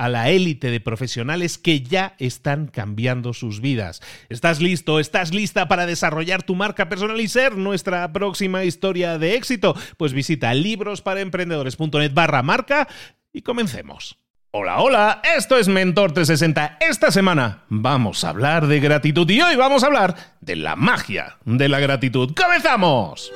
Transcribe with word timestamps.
a 0.00 0.08
la 0.08 0.30
élite 0.30 0.70
de 0.70 0.80
profesionales 0.80 1.58
que 1.58 1.82
ya 1.82 2.14
están 2.18 2.68
cambiando 2.68 3.34
sus 3.34 3.60
vidas. 3.60 4.00
¿Estás 4.30 4.62
listo? 4.62 4.98
¿Estás 4.98 5.34
lista 5.34 5.68
para 5.68 5.84
desarrollar 5.84 6.42
tu 6.42 6.54
marca 6.54 6.88
personal 6.88 7.20
y 7.20 7.28
ser 7.28 7.58
nuestra 7.58 8.10
próxima 8.10 8.64
historia 8.64 9.18
de 9.18 9.34
éxito? 9.34 9.76
Pues 9.98 10.14
visita 10.14 10.54
librosparaemprendedores.net 10.54 12.14
barra 12.14 12.42
marca 12.42 12.88
y 13.30 13.42
comencemos. 13.42 14.16
Hola, 14.52 14.80
hola, 14.80 15.22
esto 15.36 15.58
es 15.58 15.68
Mentor 15.68 16.12
360. 16.12 16.78
Esta 16.80 17.10
semana 17.10 17.64
vamos 17.68 18.24
a 18.24 18.30
hablar 18.30 18.68
de 18.68 18.80
gratitud 18.80 19.28
y 19.28 19.42
hoy 19.42 19.56
vamos 19.56 19.84
a 19.84 19.88
hablar 19.88 20.16
de 20.40 20.56
la 20.56 20.76
magia 20.76 21.36
de 21.44 21.68
la 21.68 21.78
gratitud. 21.78 22.32
¡Comenzamos! 22.34 23.30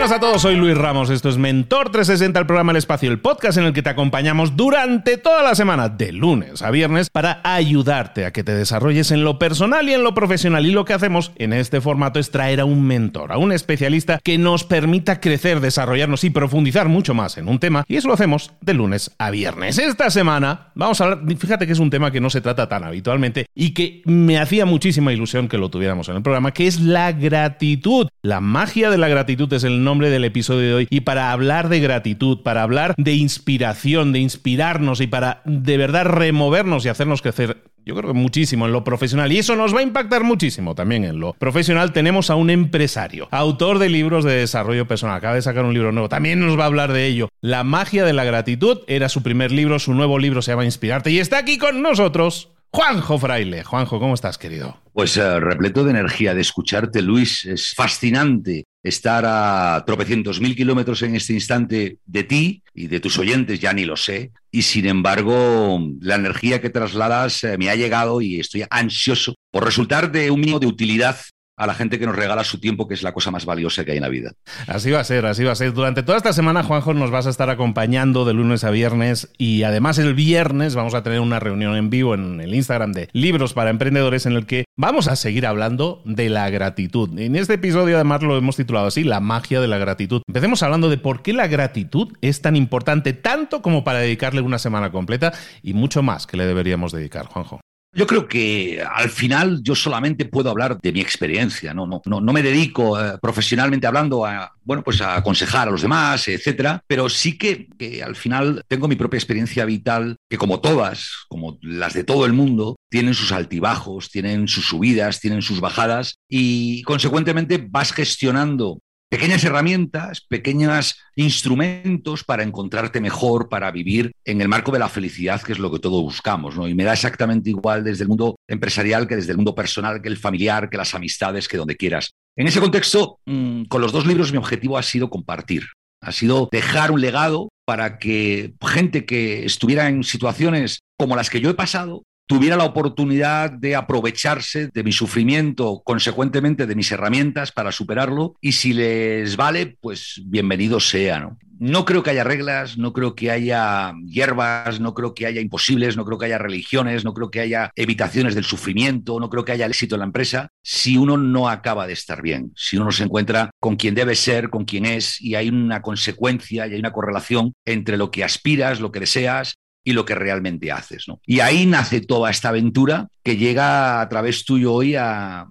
Buenas 0.00 0.16
a 0.16 0.20
todos, 0.20 0.40
soy 0.40 0.56
Luis 0.56 0.78
Ramos, 0.78 1.10
esto 1.10 1.28
es 1.28 1.36
Mentor 1.36 1.90
360, 1.90 2.40
el 2.40 2.46
programa 2.46 2.72
El 2.72 2.78
Espacio, 2.78 3.10
el 3.10 3.18
podcast 3.18 3.58
en 3.58 3.64
el 3.64 3.74
que 3.74 3.82
te 3.82 3.90
acompañamos 3.90 4.56
durante 4.56 5.18
toda 5.18 5.42
la 5.42 5.54
semana, 5.54 5.90
de 5.90 6.10
lunes 6.10 6.62
a 6.62 6.70
viernes, 6.70 7.10
para 7.10 7.42
ayudarte 7.44 8.24
a 8.24 8.32
que 8.32 8.42
te 8.42 8.54
desarrolles 8.54 9.10
en 9.10 9.24
lo 9.24 9.38
personal 9.38 9.86
y 9.90 9.92
en 9.92 10.02
lo 10.02 10.14
profesional. 10.14 10.64
Y 10.64 10.70
lo 10.70 10.86
que 10.86 10.94
hacemos 10.94 11.32
en 11.36 11.52
este 11.52 11.82
formato 11.82 12.18
es 12.18 12.30
traer 12.30 12.60
a 12.60 12.64
un 12.64 12.82
mentor, 12.86 13.30
a 13.30 13.36
un 13.36 13.52
especialista 13.52 14.20
que 14.24 14.38
nos 14.38 14.64
permita 14.64 15.20
crecer, 15.20 15.60
desarrollarnos 15.60 16.24
y 16.24 16.30
profundizar 16.30 16.88
mucho 16.88 17.12
más 17.12 17.36
en 17.36 17.46
un 17.46 17.58
tema. 17.58 17.84
Y 17.86 17.96
eso 17.96 18.08
lo 18.08 18.14
hacemos 18.14 18.52
de 18.62 18.72
lunes 18.72 19.10
a 19.18 19.30
viernes. 19.30 19.76
Esta 19.76 20.08
semana 20.08 20.68
vamos 20.74 20.98
a 21.02 21.04
hablar, 21.04 21.20
fíjate 21.36 21.66
que 21.66 21.74
es 21.74 21.78
un 21.78 21.90
tema 21.90 22.10
que 22.10 22.22
no 22.22 22.30
se 22.30 22.40
trata 22.40 22.70
tan 22.70 22.84
habitualmente 22.84 23.44
y 23.54 23.74
que 23.74 24.00
me 24.06 24.38
hacía 24.38 24.64
muchísima 24.64 25.12
ilusión 25.12 25.46
que 25.46 25.58
lo 25.58 25.68
tuviéramos 25.68 26.08
en 26.08 26.16
el 26.16 26.22
programa, 26.22 26.52
que 26.52 26.66
es 26.66 26.80
la 26.80 27.12
gratitud. 27.12 28.08
La 28.22 28.40
magia 28.40 28.88
de 28.88 28.96
la 28.96 29.08
gratitud 29.08 29.52
es 29.52 29.64
el 29.64 29.84
nombre 29.90 30.08
del 30.08 30.24
episodio 30.24 30.68
de 30.68 30.74
hoy. 30.74 30.86
Y 30.88 31.00
para 31.00 31.32
hablar 31.32 31.68
de 31.68 31.80
gratitud, 31.80 32.42
para 32.42 32.62
hablar 32.62 32.94
de 32.96 33.14
inspiración, 33.14 34.12
de 34.12 34.20
inspirarnos 34.20 35.00
y 35.00 35.08
para 35.08 35.42
de 35.44 35.76
verdad 35.76 36.04
removernos 36.04 36.84
y 36.86 36.88
hacernos 36.88 37.22
crecer 37.22 37.56
yo 37.84 37.94
creo 37.94 38.12
que 38.12 38.18
muchísimo 38.18 38.66
en 38.66 38.72
lo 38.72 38.84
profesional 38.84 39.32
y 39.32 39.38
eso 39.38 39.56
nos 39.56 39.74
va 39.74 39.80
a 39.80 39.82
impactar 39.82 40.22
muchísimo 40.22 40.74
también 40.74 41.04
en 41.04 41.18
lo 41.18 41.32
profesional. 41.32 41.92
Tenemos 41.92 42.30
a 42.30 42.34
un 42.34 42.50
empresario, 42.50 43.26
autor 43.30 43.78
de 43.78 43.88
libros 43.88 44.22
de 44.22 44.34
desarrollo 44.34 44.86
personal, 44.86 45.16
acaba 45.16 45.34
de 45.34 45.42
sacar 45.42 45.64
un 45.64 45.74
libro 45.74 45.90
nuevo, 45.90 46.08
también 46.08 46.40
nos 46.40 46.58
va 46.58 46.64
a 46.64 46.66
hablar 46.66 46.92
de 46.92 47.06
ello. 47.06 47.30
La 47.40 47.64
magia 47.64 48.04
de 48.04 48.12
la 48.12 48.24
gratitud 48.24 48.80
era 48.86 49.08
su 49.08 49.22
primer 49.22 49.50
libro, 49.50 49.78
su 49.78 49.94
nuevo 49.94 50.18
libro 50.18 50.42
se 50.42 50.52
llama 50.52 50.66
Inspirarte 50.66 51.10
y 51.10 51.18
está 51.18 51.38
aquí 51.38 51.58
con 51.58 51.82
nosotros 51.82 52.50
Juanjo 52.72 53.18
Fraile. 53.18 53.64
Juanjo, 53.64 53.98
¿cómo 53.98 54.14
estás, 54.14 54.38
querido? 54.38 54.80
Pues 54.92 55.16
uh, 55.16 55.40
repleto 55.40 55.82
de 55.82 55.90
energía 55.90 56.34
de 56.34 56.40
escucharte, 56.40 57.02
Luis. 57.02 57.44
Es 57.44 57.74
fascinante 57.74 58.64
estar 58.82 59.24
a 59.26 59.82
tropecientos 59.84 60.40
mil 60.40 60.54
kilómetros 60.54 61.02
en 61.02 61.16
este 61.16 61.32
instante 61.32 61.98
de 62.06 62.24
ti 62.24 62.62
y 62.72 62.86
de 62.86 63.00
tus 63.00 63.18
oyentes, 63.18 63.58
ya 63.58 63.72
ni 63.72 63.84
lo 63.84 63.96
sé. 63.96 64.30
Y 64.52 64.62
sin 64.62 64.86
embargo, 64.86 65.80
la 66.00 66.14
energía 66.14 66.60
que 66.60 66.70
trasladas 66.70 67.42
uh, 67.42 67.58
me 67.58 67.70
ha 67.70 67.74
llegado 67.74 68.20
y 68.20 68.38
estoy 68.38 68.64
ansioso 68.70 69.34
por 69.50 69.64
resultar 69.64 70.12
de 70.12 70.30
un 70.30 70.38
mínimo 70.38 70.60
de 70.60 70.68
utilidad 70.68 71.16
a 71.60 71.66
la 71.66 71.74
gente 71.74 71.98
que 71.98 72.06
nos 72.06 72.16
regala 72.16 72.42
su 72.42 72.58
tiempo, 72.58 72.88
que 72.88 72.94
es 72.94 73.02
la 73.02 73.12
cosa 73.12 73.30
más 73.30 73.44
valiosa 73.44 73.84
que 73.84 73.90
hay 73.90 73.98
en 73.98 74.02
la 74.02 74.08
vida. 74.08 74.32
Así 74.66 74.90
va 74.90 75.00
a 75.00 75.04
ser, 75.04 75.26
así 75.26 75.44
va 75.44 75.52
a 75.52 75.54
ser. 75.54 75.74
Durante 75.74 76.02
toda 76.02 76.16
esta 76.16 76.32
semana, 76.32 76.62
Juanjo, 76.62 76.94
nos 76.94 77.10
vas 77.10 77.26
a 77.26 77.30
estar 77.30 77.50
acompañando 77.50 78.24
de 78.24 78.32
lunes 78.32 78.64
a 78.64 78.70
viernes 78.70 79.30
y 79.36 79.62
además 79.62 79.98
el 79.98 80.14
viernes 80.14 80.74
vamos 80.74 80.94
a 80.94 81.02
tener 81.02 81.20
una 81.20 81.38
reunión 81.38 81.76
en 81.76 81.90
vivo 81.90 82.14
en 82.14 82.40
el 82.40 82.54
Instagram 82.54 82.92
de 82.92 83.10
Libros 83.12 83.52
para 83.52 83.68
Emprendedores 83.68 84.24
en 84.24 84.32
el 84.32 84.46
que 84.46 84.64
vamos 84.74 85.06
a 85.06 85.16
seguir 85.16 85.44
hablando 85.44 86.00
de 86.06 86.30
la 86.30 86.48
gratitud. 86.48 87.18
En 87.18 87.36
este 87.36 87.54
episodio 87.54 87.96
además 87.96 88.22
lo 88.22 88.38
hemos 88.38 88.56
titulado 88.56 88.86
así, 88.86 89.04
La 89.04 89.20
magia 89.20 89.60
de 89.60 89.68
la 89.68 89.76
gratitud. 89.76 90.22
Empecemos 90.28 90.62
hablando 90.62 90.88
de 90.88 90.96
por 90.96 91.20
qué 91.20 91.34
la 91.34 91.46
gratitud 91.46 92.16
es 92.22 92.40
tan 92.40 92.56
importante, 92.56 93.12
tanto 93.12 93.60
como 93.60 93.84
para 93.84 93.98
dedicarle 93.98 94.40
una 94.40 94.58
semana 94.58 94.90
completa 94.90 95.34
y 95.62 95.74
mucho 95.74 96.02
más 96.02 96.26
que 96.26 96.38
le 96.38 96.46
deberíamos 96.46 96.90
dedicar, 96.90 97.26
Juanjo. 97.26 97.60
Yo 97.92 98.06
creo 98.06 98.28
que 98.28 98.80
al 98.80 99.10
final 99.10 99.62
yo 99.64 99.74
solamente 99.74 100.24
puedo 100.24 100.48
hablar 100.48 100.80
de 100.80 100.92
mi 100.92 101.00
experiencia, 101.00 101.74
no, 101.74 101.88
no, 101.88 102.00
no, 102.04 102.32
me 102.32 102.42
dedico 102.42 103.00
eh, 103.00 103.18
profesionalmente 103.20 103.88
hablando 103.88 104.24
a, 104.24 104.52
bueno, 104.62 104.84
pues 104.84 105.00
a 105.00 105.16
aconsejar 105.16 105.66
a 105.66 105.72
los 105.72 105.82
demás, 105.82 106.28
etcétera, 106.28 106.84
pero 106.86 107.08
sí 107.08 107.36
que, 107.36 107.68
al 108.04 108.14
final 108.14 108.62
tengo 108.68 108.86
mi 108.86 108.94
propia 108.94 109.18
experiencia 109.18 109.64
vital, 109.64 110.16
que 110.28 110.38
como 110.38 110.60
todas, 110.60 111.10
como 111.28 111.58
las 111.62 111.92
de 111.94 112.04
todo 112.04 112.26
el 112.26 112.32
mundo, 112.32 112.76
tienen 112.88 113.14
sus 113.14 113.32
altibajos, 113.32 114.08
tienen 114.08 114.46
sus 114.46 114.66
subidas, 114.66 115.18
tienen 115.18 115.42
sus 115.42 115.60
bajadas 115.60 116.20
y 116.28 116.82
consecuentemente 116.82 117.58
vas 117.58 117.92
gestionando 117.92 118.78
pequeñas 119.10 119.42
herramientas, 119.42 120.20
pequeños 120.20 120.96
instrumentos 121.16 122.22
para 122.22 122.44
encontrarte 122.44 123.00
mejor, 123.00 123.48
para 123.48 123.70
vivir 123.72 124.12
en 124.24 124.40
el 124.40 124.48
marco 124.48 124.70
de 124.70 124.78
la 124.78 124.88
felicidad, 124.88 125.42
que 125.42 125.52
es 125.52 125.58
lo 125.58 125.70
que 125.70 125.80
todos 125.80 126.00
buscamos. 126.02 126.56
¿no? 126.56 126.68
Y 126.68 126.74
me 126.74 126.84
da 126.84 126.92
exactamente 126.92 127.50
igual 127.50 127.82
desde 127.82 128.04
el 128.04 128.08
mundo 128.08 128.36
empresarial 128.48 129.08
que 129.08 129.16
desde 129.16 129.32
el 129.32 129.38
mundo 129.38 129.54
personal, 129.54 130.00
que 130.00 130.08
el 130.08 130.16
familiar, 130.16 130.70
que 130.70 130.76
las 130.76 130.94
amistades, 130.94 131.48
que 131.48 131.56
donde 131.56 131.76
quieras. 131.76 132.12
En 132.36 132.46
ese 132.46 132.60
contexto, 132.60 133.18
mm, 133.26 133.64
con 133.64 133.82
los 133.82 133.92
dos 133.92 134.06
libros 134.06 134.30
mi 134.30 134.38
objetivo 134.38 134.78
ha 134.78 134.82
sido 134.84 135.10
compartir, 135.10 135.64
ha 136.00 136.12
sido 136.12 136.48
dejar 136.50 136.92
un 136.92 137.00
legado 137.00 137.48
para 137.66 137.98
que 137.98 138.54
gente 138.62 139.04
que 139.04 139.44
estuviera 139.44 139.88
en 139.88 140.04
situaciones 140.04 140.80
como 140.96 141.16
las 141.16 141.30
que 141.30 141.40
yo 141.40 141.50
he 141.50 141.54
pasado 141.54 142.04
tuviera 142.30 142.56
la 142.56 142.62
oportunidad 142.62 143.50
de 143.50 143.74
aprovecharse 143.74 144.68
de 144.68 144.84
mi 144.84 144.92
sufrimiento, 144.92 145.82
consecuentemente 145.84 146.64
de 146.64 146.76
mis 146.76 146.92
herramientas 146.92 147.50
para 147.50 147.72
superarlo, 147.72 148.36
y 148.40 148.52
si 148.52 148.72
les 148.72 149.36
vale, 149.36 149.76
pues 149.80 150.22
bienvenido 150.26 150.78
sea. 150.78 151.18
¿no? 151.18 151.38
no 151.58 151.84
creo 151.84 152.04
que 152.04 152.10
haya 152.10 152.22
reglas, 152.22 152.78
no 152.78 152.92
creo 152.92 153.16
que 153.16 153.32
haya 153.32 153.94
hierbas, 154.06 154.78
no 154.78 154.94
creo 154.94 155.12
que 155.12 155.26
haya 155.26 155.40
imposibles, 155.40 155.96
no 155.96 156.04
creo 156.04 156.18
que 156.18 156.26
haya 156.26 156.38
religiones, 156.38 157.04
no 157.04 157.14
creo 157.14 157.32
que 157.32 157.40
haya 157.40 157.72
evitaciones 157.74 158.36
del 158.36 158.44
sufrimiento, 158.44 159.18
no 159.18 159.28
creo 159.28 159.44
que 159.44 159.50
haya 159.50 159.66
éxito 159.66 159.96
en 159.96 159.98
la 159.98 160.06
empresa, 160.06 160.50
si 160.62 160.96
uno 160.96 161.16
no 161.16 161.48
acaba 161.48 161.88
de 161.88 161.94
estar 161.94 162.22
bien, 162.22 162.52
si 162.54 162.76
uno 162.76 162.86
no 162.86 162.92
se 162.92 163.02
encuentra 163.02 163.50
con 163.58 163.74
quien 163.74 163.96
debe 163.96 164.14
ser, 164.14 164.50
con 164.50 164.64
quien 164.64 164.86
es, 164.86 165.20
y 165.20 165.34
hay 165.34 165.48
una 165.48 165.82
consecuencia 165.82 166.68
y 166.68 166.74
hay 166.74 166.78
una 166.78 166.92
correlación 166.92 167.52
entre 167.64 167.96
lo 167.96 168.12
que 168.12 168.22
aspiras, 168.22 168.80
lo 168.80 168.92
que 168.92 169.00
deseas 169.00 169.56
y 169.84 169.92
lo 169.92 170.04
que 170.04 170.14
realmente 170.14 170.72
haces. 170.72 171.04
¿no? 171.08 171.20
Y 171.26 171.40
ahí 171.40 171.66
nace 171.66 172.00
toda 172.00 172.30
esta 172.30 172.50
aventura 172.50 173.08
que 173.22 173.36
llega 173.36 174.00
a 174.00 174.08
través 174.08 174.44
tuyo 174.44 174.72
hoy 174.72 174.94
a, 174.96 175.46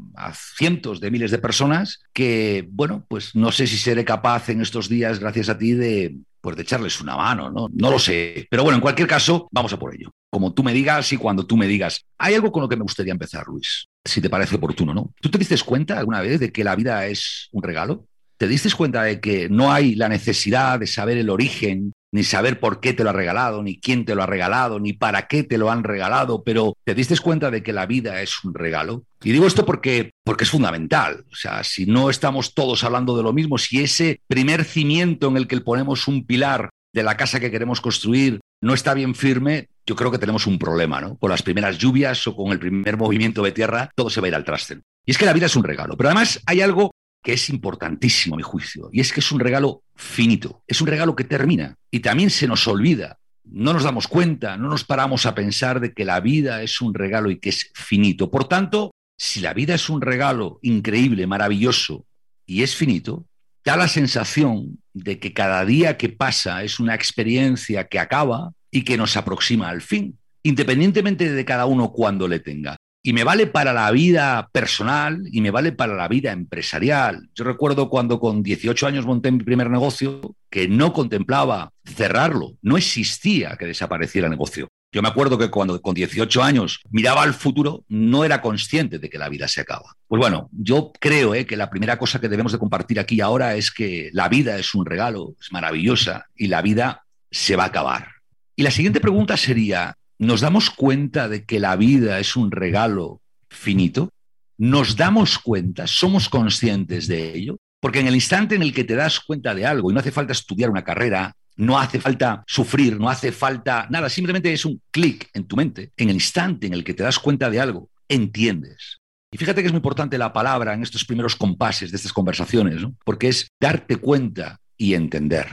cientos 0.57 0.99
de 0.99 1.11
miles 1.11 1.31
de 1.31 1.39
personas 1.39 2.01
que, 2.13 2.67
bueno, 2.71 3.05
pues 3.07 3.35
no 3.35 3.51
sé 3.51 3.67
si 3.67 3.77
seré 3.77 4.05
capaz 4.05 4.49
en 4.49 4.61
estos 4.61 4.89
días, 4.89 5.19
gracias 5.19 5.49
a 5.49 5.57
ti, 5.57 5.71
de, 5.71 6.15
pues 6.41 6.57
echarles 6.57 6.99
una 7.01 7.15
mano, 7.15 7.49
¿no? 7.49 7.69
No 7.73 7.91
lo 7.91 7.99
sé. 7.99 8.47
Pero 8.49 8.63
bueno, 8.63 8.75
en 8.75 8.81
cualquier 8.81 9.07
caso, 9.07 9.47
vamos 9.51 9.73
a 9.73 9.79
por 9.79 9.93
ello. 9.93 10.11
Como 10.29 10.53
tú 10.53 10.63
me 10.63 10.73
digas 10.73 11.11
y 11.13 11.17
cuando 11.17 11.45
tú 11.45 11.57
me 11.57 11.67
digas. 11.67 12.05
Hay 12.17 12.35
algo 12.35 12.51
con 12.51 12.61
lo 12.61 12.69
que 12.69 12.75
me 12.75 12.83
gustaría 12.83 13.13
empezar, 13.13 13.45
Luis, 13.47 13.87
si 14.03 14.21
te 14.21 14.29
parece 14.29 14.55
oportuno, 14.55 14.93
¿no? 14.93 15.13
¿Tú 15.21 15.29
te 15.29 15.37
diste 15.37 15.57
cuenta 15.65 15.97
alguna 15.97 16.21
vez 16.21 16.39
de 16.39 16.51
que 16.51 16.63
la 16.63 16.75
vida 16.75 17.05
es 17.07 17.49
un 17.51 17.63
regalo? 17.63 18.05
¿Te 18.37 18.47
diste 18.47 18.71
cuenta 18.71 19.03
de 19.03 19.19
que 19.19 19.49
no 19.49 19.71
hay 19.71 19.95
la 19.95 20.07
necesidad 20.07 20.79
de 20.79 20.87
saber 20.87 21.17
el 21.17 21.29
origen, 21.29 21.93
ni 22.11 22.23
saber 22.23 22.59
por 22.59 22.79
qué 22.79 22.93
te 22.93 23.03
lo 23.03 23.11
ha 23.11 23.13
regalado, 23.13 23.61
ni 23.61 23.79
quién 23.79 24.05
te 24.05 24.15
lo 24.15 24.23
ha 24.23 24.25
regalado, 24.25 24.79
ni 24.79 24.93
para 24.93 25.27
qué 25.27 25.43
te 25.43 25.57
lo 25.57 25.71
han 25.71 25.83
regalado, 25.83 26.43
pero 26.43 26.75
te 26.83 26.95
diste 26.95 27.17
cuenta 27.19 27.51
de 27.51 27.63
que 27.63 27.73
la 27.73 27.85
vida 27.85 28.21
es 28.21 28.43
un 28.43 28.53
regalo? 28.53 29.03
Y 29.23 29.31
digo 29.31 29.45
esto 29.45 29.65
porque, 29.65 30.11
porque 30.23 30.45
es 30.45 30.49
fundamental. 30.49 31.25
O 31.31 31.35
sea, 31.35 31.63
si 31.63 31.85
no 31.85 32.09
estamos 32.09 32.53
todos 32.53 32.83
hablando 32.83 33.15
de 33.17 33.23
lo 33.23 33.33
mismo, 33.33 33.57
si 33.57 33.81
ese 33.81 34.21
primer 34.27 34.63
cimiento 34.63 35.27
en 35.27 35.37
el 35.37 35.47
que 35.47 35.59
ponemos 35.61 36.07
un 36.07 36.25
pilar 36.25 36.69
de 36.93 37.03
la 37.03 37.17
casa 37.17 37.39
que 37.39 37.51
queremos 37.51 37.81
construir 37.81 38.39
no 38.61 38.73
está 38.73 38.93
bien 38.93 39.15
firme, 39.15 39.67
yo 39.85 39.95
creo 39.95 40.11
que 40.11 40.17
tenemos 40.17 40.47
un 40.47 40.59
problema, 40.59 40.99
¿no? 41.01 41.17
Con 41.17 41.29
las 41.29 41.41
primeras 41.41 41.77
lluvias 41.77 42.27
o 42.27 42.35
con 42.35 42.51
el 42.51 42.59
primer 42.59 42.97
movimiento 42.97 43.41
de 43.41 43.51
tierra, 43.51 43.89
todo 43.95 44.09
se 44.09 44.21
va 44.21 44.27
a 44.27 44.29
ir 44.29 44.35
al 44.35 44.43
traste. 44.43 44.81
Y 45.05 45.11
es 45.11 45.17
que 45.17 45.25
la 45.25 45.33
vida 45.33 45.45
es 45.45 45.55
un 45.55 45.63
regalo. 45.63 45.95
Pero 45.97 46.09
además 46.09 46.41
hay 46.45 46.61
algo 46.61 46.91
que 47.29 47.35
es 47.35 47.49
importantísimo 47.51 48.37
mi 48.37 48.41
juicio, 48.41 48.89
y 48.91 49.01
es 49.01 49.13
que 49.13 49.19
es 49.19 49.31
un 49.31 49.39
regalo 49.39 49.83
finito, 49.95 50.63
es 50.65 50.81
un 50.81 50.87
regalo 50.87 51.15
que 51.15 51.25
termina 51.25 51.75
y 51.91 51.99
también 51.99 52.31
se 52.31 52.47
nos 52.47 52.67
olvida. 52.67 53.19
No 53.43 53.71
nos 53.71 53.83
damos 53.83 54.07
cuenta, 54.07 54.57
no 54.57 54.67
nos 54.67 54.83
paramos 54.83 55.27
a 55.27 55.35
pensar 55.35 55.79
de 55.79 55.93
que 55.93 56.05
la 56.05 56.21
vida 56.21 56.63
es 56.63 56.81
un 56.81 56.95
regalo 56.95 57.29
y 57.29 57.37
que 57.37 57.49
es 57.49 57.69
finito. 57.75 58.31
Por 58.31 58.47
tanto, 58.47 58.89
si 59.15 59.41
la 59.41 59.53
vida 59.53 59.75
es 59.75 59.91
un 59.91 60.01
regalo 60.01 60.57
increíble, 60.63 61.27
maravilloso 61.27 62.07
y 62.47 62.63
es 62.63 62.75
finito, 62.75 63.27
da 63.63 63.77
la 63.77 63.87
sensación 63.87 64.79
de 64.91 65.19
que 65.19 65.31
cada 65.31 65.63
día 65.65 65.97
que 65.97 66.09
pasa 66.09 66.63
es 66.63 66.79
una 66.79 66.95
experiencia 66.95 67.87
que 67.87 67.99
acaba 67.99 68.53
y 68.71 68.81
que 68.81 68.97
nos 68.97 69.15
aproxima 69.17 69.69
al 69.69 69.81
fin, 69.81 70.17
independientemente 70.41 71.31
de 71.31 71.45
cada 71.45 71.67
uno 71.67 71.91
cuando 71.91 72.27
le 72.27 72.39
tenga. 72.39 72.75
Y 73.01 73.13
me 73.13 73.23
vale 73.23 73.47
para 73.47 73.71
la 73.71 73.89
vida 73.91 74.49
personal 74.51 75.23
y 75.31 75.39
me 75.39 75.51
vale 75.51 75.71
para 75.71 75.95
la 75.95 76.07
vida 76.09 76.31
empresarial. 76.31 77.29
Yo 77.33 77.45
recuerdo 77.45 77.89
cuando 77.89 78.19
con 78.19 78.43
18 78.43 78.87
años 78.87 79.05
monté 79.05 79.31
mi 79.31 79.43
primer 79.43 79.69
negocio 79.69 80.35
que 80.49 80.67
no 80.67 80.91
contemplaba 80.91 81.71
cerrarlo, 81.85 82.53
no 82.61 82.77
existía 82.77 83.55
que 83.57 83.67
desapareciera 83.67 84.27
el 84.27 84.31
negocio. 84.31 84.67
Yo 84.91 85.03
me 85.03 85.07
acuerdo 85.07 85.37
que 85.37 85.51
cuando 85.51 85.79
con 85.81 85.93
18 85.93 86.41
años 86.41 86.81
miraba 86.89 87.21
al 87.21 87.35
futuro, 87.35 87.85
no 87.87 88.25
era 88.25 88.41
consciente 88.41 88.97
de 88.97 89.09
que 89.09 89.19
la 89.19 89.29
vida 89.29 89.47
se 89.47 89.61
acaba. 89.61 89.95
Pues 90.07 90.19
bueno, 90.19 90.49
yo 90.51 90.91
creo 90.99 91.35
eh, 91.35 91.45
que 91.45 91.55
la 91.55 91.69
primera 91.69 91.99
cosa 91.99 92.19
que 92.19 92.27
debemos 92.27 92.51
de 92.51 92.57
compartir 92.57 92.99
aquí 92.99 93.21
ahora 93.21 93.55
es 93.55 93.71
que 93.71 94.09
la 94.13 94.27
vida 94.29 94.57
es 94.57 94.73
un 94.73 94.87
regalo, 94.87 95.35
es 95.39 95.51
maravillosa 95.51 96.25
y 96.35 96.47
la 96.47 96.63
vida 96.63 97.03
se 97.29 97.55
va 97.55 97.63
a 97.63 97.67
acabar. 97.67 98.07
Y 98.55 98.63
la 98.63 98.71
siguiente 98.71 98.99
pregunta 98.99 99.37
sería, 99.37 99.95
¿Nos 100.19 100.41
damos 100.41 100.69
cuenta 100.69 101.29
de 101.29 101.45
que 101.45 101.61
la 101.61 101.77
vida 101.77 102.19
es 102.19 102.35
un 102.35 102.51
regalo 102.51 103.21
finito? 103.49 104.09
¿Nos 104.57 104.97
damos 104.97 105.39
cuenta? 105.39 105.87
¿Somos 105.87 106.27
conscientes 106.27 107.07
de 107.07 107.33
ello? 107.33 107.57
Porque 107.79 108.01
en 108.01 108.07
el 108.07 108.15
instante 108.15 108.55
en 108.55 108.61
el 108.61 108.73
que 108.73 108.83
te 108.83 108.95
das 108.95 109.21
cuenta 109.21 109.55
de 109.55 109.65
algo, 109.65 109.89
y 109.89 109.93
no 109.93 110.01
hace 110.01 110.11
falta 110.11 110.33
estudiar 110.33 110.69
una 110.69 110.83
carrera, 110.83 111.33
no 111.55 111.79
hace 111.79 112.01
falta 112.01 112.43
sufrir, 112.47 112.99
no 112.99 113.09
hace 113.09 113.31
falta 113.31 113.87
nada, 113.89 114.09
simplemente 114.09 114.51
es 114.51 114.65
un 114.65 114.81
clic 114.91 115.29
en 115.33 115.45
tu 115.45 115.55
mente, 115.55 115.93
en 115.95 116.09
el 116.09 116.15
instante 116.15 116.67
en 116.67 116.73
el 116.73 116.83
que 116.83 116.93
te 116.93 117.03
das 117.03 117.17
cuenta 117.17 117.49
de 117.49 117.61
algo, 117.61 117.89
entiendes. 118.09 118.99
Y 119.31 119.37
fíjate 119.37 119.61
que 119.61 119.67
es 119.67 119.71
muy 119.71 119.77
importante 119.77 120.17
la 120.17 120.33
palabra 120.33 120.73
en 120.73 120.83
estos 120.83 121.05
primeros 121.05 121.37
compases 121.37 121.91
de 121.91 121.95
estas 121.95 122.11
conversaciones, 122.11 122.85
porque 123.05 123.29
es 123.29 123.47
darte 123.57 123.95
cuenta 123.95 124.59
y 124.75 124.95
entender. 124.95 125.47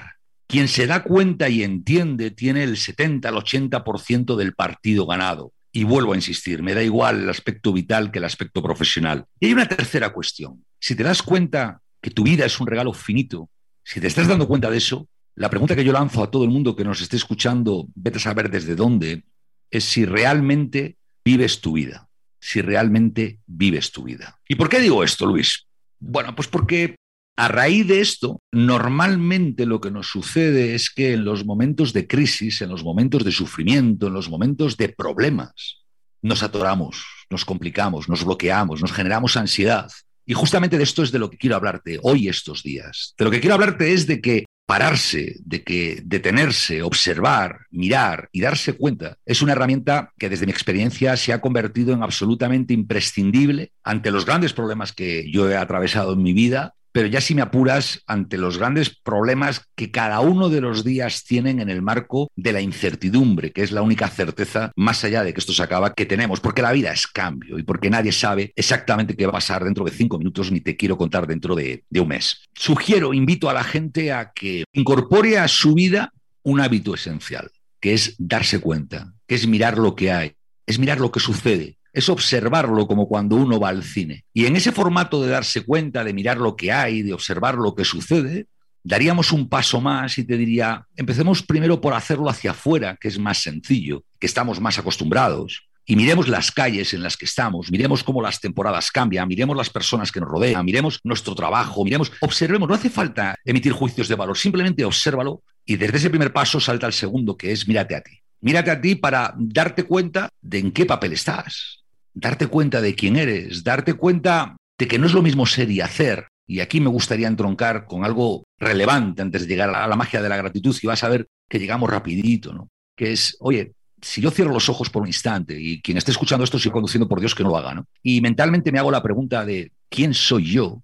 Quien 0.47 0.69
se 0.69 0.87
da 0.87 1.03
cuenta 1.03 1.49
y 1.49 1.63
entiende 1.63 2.31
tiene 2.31 2.63
el 2.63 2.77
70 2.77 3.29
al 3.29 3.35
80% 3.35 4.37
del 4.37 4.55
partido 4.55 5.07
ganado. 5.07 5.53
Y 5.73 5.85
vuelvo 5.85 6.13
a 6.13 6.17
insistir, 6.17 6.63
me 6.63 6.75
da 6.75 6.83
igual 6.83 7.23
el 7.23 7.29
aspecto 7.29 7.73
vital 7.73 8.11
que 8.11 8.19
el 8.19 8.25
aspecto 8.25 8.63
profesional. 8.63 9.27
Y 9.41 9.47
hay 9.47 9.53
una 9.53 9.69
tercera 9.69 10.13
cuestión. 10.13 10.65
Si 10.81 10.95
te 10.95 11.03
das 11.03 11.23
cuenta 11.23 11.81
que 12.01 12.11
tu 12.11 12.23
vida 12.23 12.47
es 12.47 12.59
un 12.61 12.67
regalo 12.67 12.93
finito, 12.93 13.51
si 13.85 14.01
te 14.01 14.07
estás 14.07 14.29
dando 14.29 14.49
cuenta 14.49 14.71
de 14.71 14.79
eso, 14.79 15.09
la 15.35 15.51
pregunta 15.51 15.77
que 15.77 15.85
yo 15.85 15.93
lanzo 15.93 16.23
a 16.23 16.31
todo 16.31 16.45
el 16.45 16.51
mundo 16.51 16.75
que 16.75 16.85
nos 16.85 17.03
esté 17.03 17.17
escuchando, 17.17 17.89
vete 17.95 18.17
a 18.17 18.21
saber 18.21 18.51
desde 18.51 18.75
dónde, 18.75 19.25
es 19.71 19.85
si 19.85 20.07
realmente 20.07 20.97
vives 21.25 21.61
tu 21.61 21.73
vida, 21.73 22.09
si 22.41 22.63
realmente 22.63 23.41
vives 23.47 23.93
tu 23.93 24.05
vida. 24.05 24.41
¿Y 24.49 24.55
por 24.55 24.69
qué 24.69 24.81
digo 24.81 25.05
esto, 25.05 25.27
Luis? 25.27 25.67
Bueno, 25.99 26.35
pues 26.35 26.49
porque 26.49 26.97
a 27.37 27.49
raíz 27.49 27.87
de 27.87 28.01
esto, 28.01 28.41
normalmente 28.51 29.67
lo 29.67 29.81
que 29.81 29.91
nos 29.91 30.09
sucede 30.09 30.75
es 30.75 30.91
que 30.91 31.13
en 31.13 31.25
los 31.25 31.45
momentos 31.45 31.93
de 31.93 32.07
crisis, 32.07 32.63
en 32.63 32.71
los 32.71 32.83
momentos 32.83 33.25
de 33.25 33.33
sufrimiento, 33.33 34.07
en 34.07 34.15
los 34.15 34.31
momentos 34.31 34.79
de 34.79 34.89
problemas, 34.89 35.85
nos 36.23 36.43
atoramos, 36.43 37.05
nos 37.29 37.45
complicamos, 37.45 38.09
nos 38.09 38.25
bloqueamos, 38.25 38.81
nos 38.81 38.93
generamos 38.93 39.37
ansiedad. 39.37 39.91
Y 40.25 40.33
justamente 40.33 40.79
de 40.79 40.85
esto 40.85 41.03
es 41.03 41.13
de 41.13 41.19
lo 41.19 41.31
que 41.31 41.37
quiero 41.37 41.57
hablarte 41.57 42.01
hoy 42.03 42.29
estos 42.29 42.63
días. 42.63 43.15
De 43.19 43.27
lo 43.27 43.31
que 43.31 43.41
quiero 43.41 43.55
hablarte 43.55 43.93
es 43.93 44.07
de 44.07 44.21
que 44.21 44.47
pararse, 44.67 45.37
de 45.45 45.63
que 45.63 46.03
detenerse, 46.05 46.83
observar, 46.83 47.67
mirar 47.71 48.29
y 48.33 48.41
darse 48.41 48.73
cuenta 48.73 49.19
es 49.25 49.41
una 49.43 49.53
herramienta 49.53 50.13
que 50.19 50.29
desde 50.29 50.47
mi 50.47 50.53
experiencia 50.53 51.17
se 51.17 51.33
ha 51.33 51.41
convertido 51.41 51.93
en 51.93 52.03
absolutamente 52.03 52.75
imprescindible 52.75 53.73
ante 53.85 54.11
los 54.11 54.27
grandes 54.27 54.53
problemas 54.55 54.93
que 54.93 55.31
yo 55.31 55.49
he 55.49 55.57
atravesado 55.57 56.15
en 56.15 56.23
mi 56.23 56.33
vida 56.33 56.75
pero 56.97 57.09
ya 57.09 57.21
si 57.21 57.35
me 57.35 57.43
apuras 57.43 58.03
ante 58.07 58.39
los 58.39 58.57
grandes 58.57 58.89
problemas 58.89 59.61
que 59.75 59.91
cada 59.91 60.21
uno 60.21 60.49
de 60.49 60.63
los 60.63 60.83
días 60.83 61.25
tienen 61.25 61.61
en 61.61 61.69
el 61.69 61.83
marco 61.83 62.31
de 62.37 62.55
la 62.55 62.63
incertidumbre, 62.63 63.53
que 63.53 63.63
es 63.63 63.71
la 63.71 63.83
única 63.83 64.09
certeza 64.09 64.73
más 64.77 65.05
allá 65.05 65.23
de 65.23 65.35
que 65.35 65.41
esto 65.41 65.53
se 65.53 65.63
acaba 65.63 65.93
que 65.93 66.07
tenemos, 66.07 66.41
porque 66.41 66.63
la 66.63 66.73
vida 66.73 66.91
es 66.91 67.07
cambio 67.07 67.59
y 67.59 67.65
porque 67.65 67.91
nadie 67.91 68.13
sabe 68.13 68.51
exactamente 68.57 69.15
qué 69.15 69.27
va 69.27 69.33
a 69.33 69.33
pasar 69.35 69.63
dentro 69.63 69.85
de 69.85 69.91
cinco 69.91 70.17
minutos 70.17 70.51
ni 70.51 70.63
te 70.63 70.75
quiero 70.75 70.97
contar 70.97 71.27
dentro 71.27 71.55
de, 71.55 71.85
de 71.91 72.01
un 72.01 72.09
mes. 72.09 72.41
Sugiero, 72.55 73.13
invito 73.13 73.51
a 73.51 73.53
la 73.53 73.63
gente 73.63 74.11
a 74.11 74.33
que 74.35 74.65
incorpore 74.73 75.37
a 75.37 75.49
su 75.49 75.75
vida 75.75 76.15
un 76.45 76.63
hábito 76.63 76.95
esencial, 76.95 77.51
que 77.79 77.93
es 77.93 78.15
darse 78.17 78.59
cuenta, 78.59 79.13
que 79.27 79.35
es 79.35 79.47
mirar 79.47 79.77
lo 79.77 79.95
que 79.95 80.13
hay, 80.13 80.33
es 80.65 80.79
mirar 80.79 80.99
lo 80.99 81.13
que 81.13 81.21
sucede, 81.21 81.76
es 81.97 82.11
observarlo 82.11 82.87
como 82.87 83.09
cuando 83.09 83.37
uno 83.37 83.59
va 83.59 83.71
al 83.71 83.83
cine. 83.83 84.27
Y 84.35 84.45
en 84.45 84.55
ese 84.55 84.71
formato 84.71 85.23
de 85.23 85.31
darse 85.31 85.63
cuenta, 85.63 86.05
de 86.05 86.13
mirar 86.13 86.37
lo 86.37 86.55
que 86.55 86.71
hay, 86.71 87.01
de 87.01 87.15
observar 87.15 87.55
lo 87.55 87.75
que 87.75 87.87
sucede, 87.87 88.49
daríamos 88.85 89.33
un 89.33 89.49
paso 89.49 89.81
más 89.81 90.19
y 90.19 90.25
te 90.25 90.37
diría, 90.37 90.85
empecemos 90.95 91.43
primero 91.43 91.81
por 91.81 91.95
hacerlo 91.95 92.29
hacia 92.29 92.51
afuera, 92.51 92.99
que 93.01 93.09
es 93.09 93.19
más 93.19 93.39
sencillo, 93.39 94.05
que 94.21 94.27
estamos 94.27 94.61
más 94.61 94.79
acostumbrados. 94.79 95.71
Y 95.87 95.97
miremos 95.97 96.29
las 96.29 96.53
calles 96.53 96.93
en 96.93 97.03
las 97.03 97.17
que 97.17 97.25
estamos, 97.25 97.71
miremos 97.71 98.05
cómo 98.05 98.21
las 98.21 98.43
temporadas 98.43 98.91
cambian, 98.91 99.27
miremos 99.27 99.57
las 99.57 99.71
personas 99.71 100.13
que 100.13 100.21
nos 100.21 100.29
rodean, 100.29 100.67
miremos 100.67 101.01
nuestro 101.03 101.35
trabajo, 101.35 101.83
miremos, 101.83 102.13
observemos, 102.21 102.69
no 102.69 102.75
hace 102.75 102.91
falta 102.91 103.37
emitir 103.43 103.73
juicios 103.73 104.09
de 104.09 104.17
valor, 104.17 104.37
simplemente 104.37 104.85
obsérvalo 104.85 105.43
y 105.65 105.77
desde 105.77 105.97
ese 105.97 106.11
primer 106.11 106.35
paso 106.35 106.61
salta 106.61 106.85
al 106.85 106.93
segundo, 106.93 107.39
que 107.39 107.53
es 107.53 107.67
mírate 107.67 107.97
a 107.97 108.03
ti. 108.03 108.21
Mírate 108.43 108.71
a 108.71 108.81
ti 108.83 108.97
para 108.97 109.35
darte 109.39 109.85
cuenta 109.85 110.29
de 110.43 110.59
en 110.59 110.73
qué 110.73 110.85
papel 110.85 111.15
estás, 111.15 111.86
darte 112.17 112.47
cuenta 112.49 112.81
de 112.81 112.95
quién 112.95 113.17
eres, 113.17 113.63
darte 113.63 113.95
cuenta 113.95 114.57
de 114.79 114.89
que 114.89 114.99
no 114.99 115.07
es 115.07 115.13
lo 115.13 115.23
mismo 115.23 115.47
ser 115.47 115.71
y 115.71 115.81
hacer. 115.81 116.29
Y 116.49 116.61
aquí 116.61 116.81
me 116.81 116.89
gustaría 116.89 117.29
entroncar 117.29 117.87
con 117.87 118.05
algo 118.05 118.45
relevante 118.59 119.23
antes 119.23 119.43
de 119.43 119.49
llegar 119.49 119.71
a 119.75 119.87
la 119.87 119.97
magia 119.97 120.23
de 120.23 120.29
la 120.29 120.37
gratitud 120.37 120.77
y 120.81 120.87
vas 120.87 121.05
a 121.05 121.09
ver 121.09 121.27
que 121.49 121.59
llegamos 121.59 121.91
rapidito, 121.91 122.53
¿no? 122.53 122.69
Que 122.97 123.13
es, 123.13 123.37
oye, 123.41 123.73
si 124.01 124.21
yo 124.21 124.31
cierro 124.31 124.53
los 124.53 124.69
ojos 124.69 124.89
por 124.89 125.03
un 125.03 125.09
instante 125.09 125.61
y 125.61 125.81
quien 125.83 125.99
esté 125.99 126.13
escuchando 126.13 126.45
esto 126.45 126.59
sigue 126.59 126.73
conduciendo 126.73 127.09
por 127.09 127.21
Dios 127.21 127.35
que 127.35 127.43
no 127.43 127.51
lo 127.51 127.59
haga, 127.59 127.75
¿no? 127.75 127.87
Y 128.03 128.21
mentalmente 128.21 128.73
me 128.73 128.79
hago 128.79 128.91
la 128.91 129.03
pregunta 129.03 129.45
de 129.45 129.73
¿quién 129.91 130.15
soy 130.15 130.53
yo? 130.53 130.83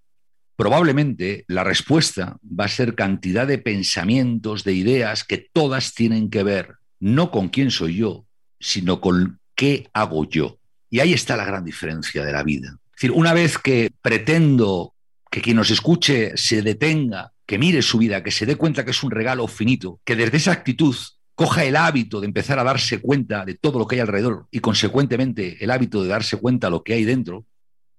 Probablemente 0.56 1.44
la 1.48 1.64
respuesta 1.64 2.36
va 2.42 2.66
a 2.66 2.68
ser 2.68 2.94
cantidad 2.94 3.46
de 3.46 3.58
pensamientos, 3.58 4.64
de 4.64 4.74
ideas 4.74 5.24
que 5.24 5.38
todas 5.38 5.94
tienen 5.94 6.28
que 6.28 6.42
ver 6.42 6.74
no 7.00 7.30
con 7.30 7.48
quién 7.48 7.70
soy 7.70 7.96
yo, 7.96 8.26
sino 8.60 9.00
con 9.00 9.40
qué 9.54 9.88
hago 9.92 10.28
yo. 10.28 10.58
Y 10.92 11.00
ahí 11.00 11.14
está 11.14 11.38
la 11.38 11.46
gran 11.46 11.64
diferencia 11.64 12.22
de 12.22 12.32
la 12.32 12.42
vida. 12.42 12.68
Es 12.68 12.96
decir, 12.96 13.12
una 13.12 13.32
vez 13.32 13.56
que 13.56 13.90
pretendo 14.02 14.92
que 15.30 15.40
quien 15.40 15.56
nos 15.56 15.70
escuche 15.70 16.36
se 16.36 16.60
detenga, 16.60 17.32
que 17.46 17.58
mire 17.58 17.80
su 17.80 17.96
vida, 17.96 18.22
que 18.22 18.30
se 18.30 18.44
dé 18.44 18.56
cuenta 18.56 18.84
que 18.84 18.90
es 18.90 19.02
un 19.02 19.10
regalo 19.10 19.48
finito, 19.48 20.00
que 20.04 20.16
desde 20.16 20.36
esa 20.36 20.52
actitud 20.52 20.94
coja 21.34 21.64
el 21.64 21.76
hábito 21.76 22.20
de 22.20 22.26
empezar 22.26 22.58
a 22.58 22.64
darse 22.64 23.00
cuenta 23.00 23.46
de 23.46 23.54
todo 23.54 23.78
lo 23.78 23.86
que 23.86 23.94
hay 23.94 24.00
alrededor 24.02 24.48
y 24.50 24.60
consecuentemente 24.60 25.64
el 25.64 25.70
hábito 25.70 26.02
de 26.02 26.10
darse 26.10 26.36
cuenta 26.36 26.66
de 26.66 26.72
lo 26.72 26.84
que 26.84 26.92
hay 26.92 27.04
dentro, 27.04 27.46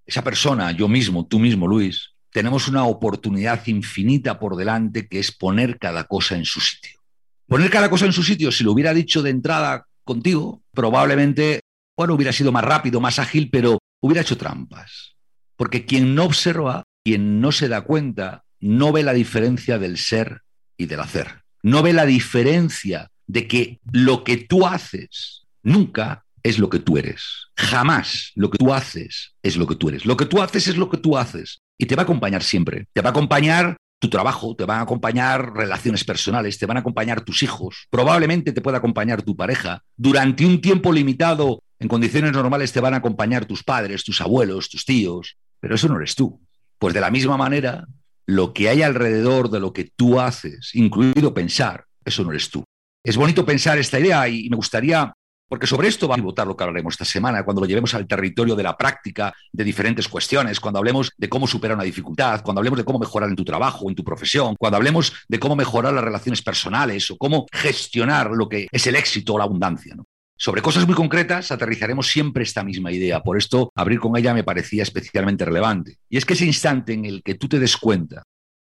esa 0.06 0.24
persona, 0.24 0.72
yo 0.72 0.88
mismo, 0.88 1.26
tú 1.26 1.40
mismo, 1.40 1.68
Luis, 1.68 2.12
tenemos 2.30 2.68
una 2.68 2.86
oportunidad 2.86 3.66
infinita 3.66 4.38
por 4.38 4.56
delante 4.56 5.08
que 5.08 5.18
es 5.18 5.32
poner 5.32 5.80
cada 5.80 6.04
cosa 6.04 6.36
en 6.36 6.46
su 6.46 6.62
sitio. 6.62 7.00
Poner 7.48 7.72
cada 7.72 7.90
cosa 7.90 8.06
en 8.06 8.14
su 8.14 8.22
sitio, 8.22 8.52
si 8.52 8.64
lo 8.64 8.72
hubiera 8.72 8.94
dicho 8.94 9.24
de 9.24 9.32
entrada 9.32 9.88
contigo, 10.04 10.62
probablemente, 10.72 11.62
bueno, 11.98 12.14
hubiera 12.14 12.32
sido 12.32 12.52
más 12.52 12.64
rápido, 12.64 13.00
más 13.00 13.20
ágil, 13.20 13.50
pero 13.52 13.80
hubiera 14.02 14.22
hecho 14.22 14.38
trampas. 14.38 15.16
Porque 15.56 15.86
quien 15.86 16.16
no 16.16 16.26
observa, 16.26 16.84
quien 17.04 17.42
no 17.42 17.52
se 17.52 17.68
da 17.68 17.82
cuenta, 17.82 18.44
no 18.60 18.92
ve 18.92 19.04
la 19.04 19.14
diferencia 19.14 19.78
del 19.78 19.98
ser 19.98 20.42
y 20.78 20.86
del 20.86 21.00
hacer. 21.00 21.44
No 21.62 21.84
ve 21.84 21.94
la 21.94 22.06
diferencia 22.06 23.10
de 23.28 23.48
que 23.48 23.80
lo 23.92 24.24
que 24.24 24.38
tú 24.38 24.66
haces 24.66 25.46
nunca 25.62 26.26
es 26.42 26.60
lo 26.60 26.70
que 26.70 26.80
tú 26.80 26.98
eres. 26.98 27.50
Jamás 27.56 28.32
lo 28.36 28.50
que 28.50 28.58
tú 28.58 28.74
haces 28.74 29.36
es 29.44 29.56
lo 29.56 29.68
que 29.68 29.76
tú 29.76 29.90
eres. 29.90 30.06
Lo 30.06 30.18
que 30.18 30.26
tú 30.26 30.42
haces 30.42 30.68
es 30.68 30.78
lo 30.78 30.90
que 30.90 30.98
tú 30.98 31.18
haces. 31.18 31.62
Y 31.78 31.86
te 31.86 31.96
va 31.96 32.02
a 32.02 32.04
acompañar 32.04 32.44
siempre. 32.44 32.88
Te 32.94 33.02
va 33.02 33.10
a 33.10 33.12
acompañar 33.12 33.78
tu 34.04 34.10
trabajo, 34.10 34.54
te 34.54 34.66
van 34.66 34.80
a 34.80 34.82
acompañar 34.82 35.54
relaciones 35.54 36.04
personales, 36.04 36.60
te 36.60 36.66
van 36.66 36.76
a 36.76 36.82
acompañar 36.82 37.22
tus 37.22 37.42
hijos, 37.42 37.88
probablemente 37.90 38.52
te 38.52 38.60
pueda 38.60 38.80
acompañar 38.80 39.22
tu 39.22 39.38
pareja. 39.38 39.82
Durante 39.96 40.46
un 40.46 40.60
tiempo 40.60 40.92
limitado, 40.92 41.64
en 41.84 41.90
condiciones 41.90 42.32
normales, 42.32 42.72
te 42.72 42.80
van 42.80 42.94
a 42.94 42.98
acompañar 42.98 43.46
tus 43.46 43.62
padres, 43.62 44.04
tus 44.04 44.22
abuelos, 44.22 44.70
tus 44.70 44.86
tíos, 44.86 45.38
pero 45.60 45.76
eso 45.76 45.90
no 45.90 45.98
eres 45.98 46.16
tú. 46.16 46.42
Pues 46.80 46.94
de 46.94 47.02
la 47.02 47.12
misma 47.12 47.36
manera, 47.36 47.86
lo 48.26 48.54
que 48.54 48.70
hay 48.70 48.82
alrededor 48.82 49.50
de 49.50 49.60
lo 49.60 49.74
que 49.74 49.92
tú 49.96 50.20
haces, 50.20 50.72
incluido 50.74 51.34
pensar, 51.34 51.86
eso 52.06 52.24
no 52.24 52.32
eres 52.32 52.50
tú. 52.50 52.64
Es 53.04 53.18
bonito 53.18 53.46
pensar 53.46 53.78
esta 53.78 54.00
idea 54.00 54.28
y 54.30 54.50
me 54.50 54.56
gustaría 54.56 55.14
porque 55.50 55.68
sobre 55.68 55.88
esto 55.88 56.08
va 56.08 56.16
a 56.16 56.22
votar 56.22 56.48
lo 56.48 56.58
que 56.58 56.64
hablaremos 56.64 56.96
esta 56.96 57.06
semana, 57.06 57.44
cuando 57.44 57.62
lo 57.62 57.68
llevemos 57.68 57.94
al 57.94 58.08
territorio 58.08 58.56
de 58.56 58.64
la 58.64 58.76
práctica 58.76 59.32
de 59.52 59.64
diferentes 59.64 60.08
cuestiones, 60.08 60.60
cuando 60.60 60.80
hablemos 60.80 61.12
de 61.16 61.30
cómo 61.30 61.46
superar 61.46 61.76
una 61.76 61.84
dificultad, 61.84 62.42
cuando 62.42 62.60
hablemos 62.60 62.80
de 62.80 62.86
cómo 62.86 62.98
mejorar 62.98 63.30
en 63.30 63.36
tu 63.36 63.46
trabajo, 63.46 63.88
en 63.88 63.94
tu 63.96 64.04
profesión, 64.04 64.56
cuando 64.58 64.78
hablemos 64.78 65.14
de 65.28 65.38
cómo 65.38 65.56
mejorar 65.56 65.94
las 65.94 66.04
relaciones 66.04 66.42
personales 66.42 67.12
o 67.12 67.18
cómo 67.18 67.46
gestionar 67.52 68.32
lo 68.32 68.50
que 68.50 68.68
es 68.72 68.88
el 68.88 68.96
éxito 68.96 69.36
o 69.36 69.38
la 69.38 69.44
abundancia. 69.44 69.96
Sobre 70.38 70.62
cosas 70.62 70.86
muy 70.86 70.96
concretas 70.96 71.52
aterrizaremos 71.52 72.08
siempre 72.08 72.44
esta 72.44 72.64
misma 72.64 72.92
idea. 72.92 73.22
Por 73.22 73.38
esto, 73.38 73.72
abrir 73.76 74.00
con 74.00 74.18
ella 74.18 74.34
me 74.34 74.44
parecía 74.44 74.84
especialmente 74.84 75.46
relevante. 75.46 75.98
Y 76.10 76.18
es 76.18 76.26
que 76.26 76.34
ese 76.34 76.46
instante 76.46 76.94
en 76.94 77.06
el 77.06 77.24
que 77.24 77.36
tú 77.36 77.48
te 77.48 77.60
des 77.60 77.78
cuenta 77.78 78.24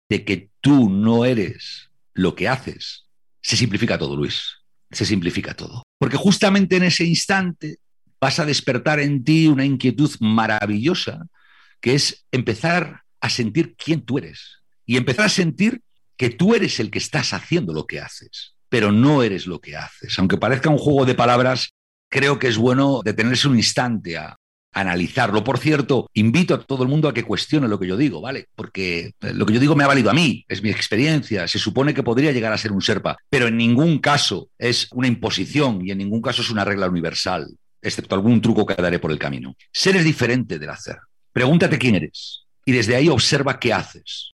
de 0.09 0.25
que 0.25 0.51
tú 0.61 0.89
no 0.89 1.25
eres 1.25 1.91
lo 2.15 2.35
que 2.35 2.49
haces, 2.49 3.07
se 3.43 3.57
simplifica 3.57 3.99
todo, 3.99 4.17
Luis. 4.17 4.59
Se 4.91 5.05
simplifica 5.05 5.55
todo. 5.55 5.83
Porque 5.99 6.17
justamente 6.17 6.77
en 6.77 6.85
ese 6.85 7.05
instante 7.05 7.79
vas 8.21 8.39
a 8.39 8.47
despertar 8.47 9.01
en 9.01 9.23
ti 9.23 9.47
una 9.47 9.65
inquietud 9.65 10.11
maravillosa, 10.21 11.27
que 11.81 11.95
es 11.95 12.27
empezar 12.33 13.03
a 13.21 13.31
sentir 13.31 13.77
quién 13.77 14.03
tú 14.03 14.19
eres 14.19 14.63
y 14.87 14.97
empezar 14.97 15.27
a 15.27 15.31
sentir 15.31 15.83
que 16.17 16.31
tú 16.31 16.55
eres 16.55 16.81
el 16.81 16.91
que 16.91 16.99
estás 16.99 17.33
haciendo 17.33 17.73
lo 17.73 17.87
que 17.87 18.01
haces, 18.01 18.57
pero 18.69 18.93
no 18.93 19.23
eres 19.23 19.47
lo 19.47 19.61
que 19.61 19.77
haces. 19.77 20.19
Aunque 20.19 20.37
parezca 20.37 20.71
un 20.71 20.79
juego 20.79 21.05
de 21.05 21.15
palabras, 21.15 21.71
creo 22.09 22.39
que 22.39 22.49
es 22.49 22.57
bueno 22.57 23.01
detenerse 23.05 23.49
un 23.49 23.57
instante 23.57 24.17
a, 24.17 24.37
analizarlo. 24.73 25.45
Por 25.45 25.59
cierto, 25.59 26.09
invito 26.15 26.55
a 26.55 26.61
todo 26.61 26.83
el 26.83 26.89
mundo 26.89 27.09
a 27.09 27.15
que 27.15 27.25
cuestione 27.25 27.69
lo 27.69 27.79
que 27.79 27.87
yo 27.87 27.97
digo, 27.97 28.21
¿vale? 28.21 28.47
Porque 28.55 29.13
eh, 29.21 29.33
lo 29.33 29.47
que 29.47 29.55
yo 29.55 29.61
digo 29.61 29.75
me 29.75 29.85
ha 29.85 29.89
valido 29.89 30.11
a 30.11 30.15
mí, 30.15 30.45
es 30.49 30.63
mi 30.63 30.71
experiencia, 30.71 31.49
se 31.49 31.59
supone 31.59 31.95
que 31.95 32.03
podría 32.03 32.33
llegar 32.33 32.53
a 32.53 32.59
ser 32.59 32.73
un 32.73 32.83
Serpa, 32.83 33.17
pero 33.29 33.49
en 33.49 33.57
ningún 33.57 33.99
caso 33.99 34.51
es 34.59 34.89
una 34.93 35.09
imposición 35.09 35.85
y 35.85 35.91
en 35.91 35.99
ningún 35.99 36.23
caso 36.23 36.43
es 36.43 36.51
una 36.51 36.65
regla 36.65 36.89
universal, 36.89 37.49
excepto 37.83 38.15
algún 38.15 38.41
truco 38.41 38.67
que 38.67 38.75
daré 38.75 38.99
por 38.99 39.11
el 39.11 39.19
camino. 39.19 39.55
Ser 39.73 39.97
es 39.97 40.05
diferente 40.05 40.59
del 40.59 40.71
hacer. 40.71 40.99
Pregúntate 41.33 41.79
quién 41.79 41.97
eres 41.97 42.45
y 42.65 42.73
desde 42.73 42.97
ahí 42.97 43.09
observa 43.09 43.59
qué 43.59 43.73
haces. 43.73 44.33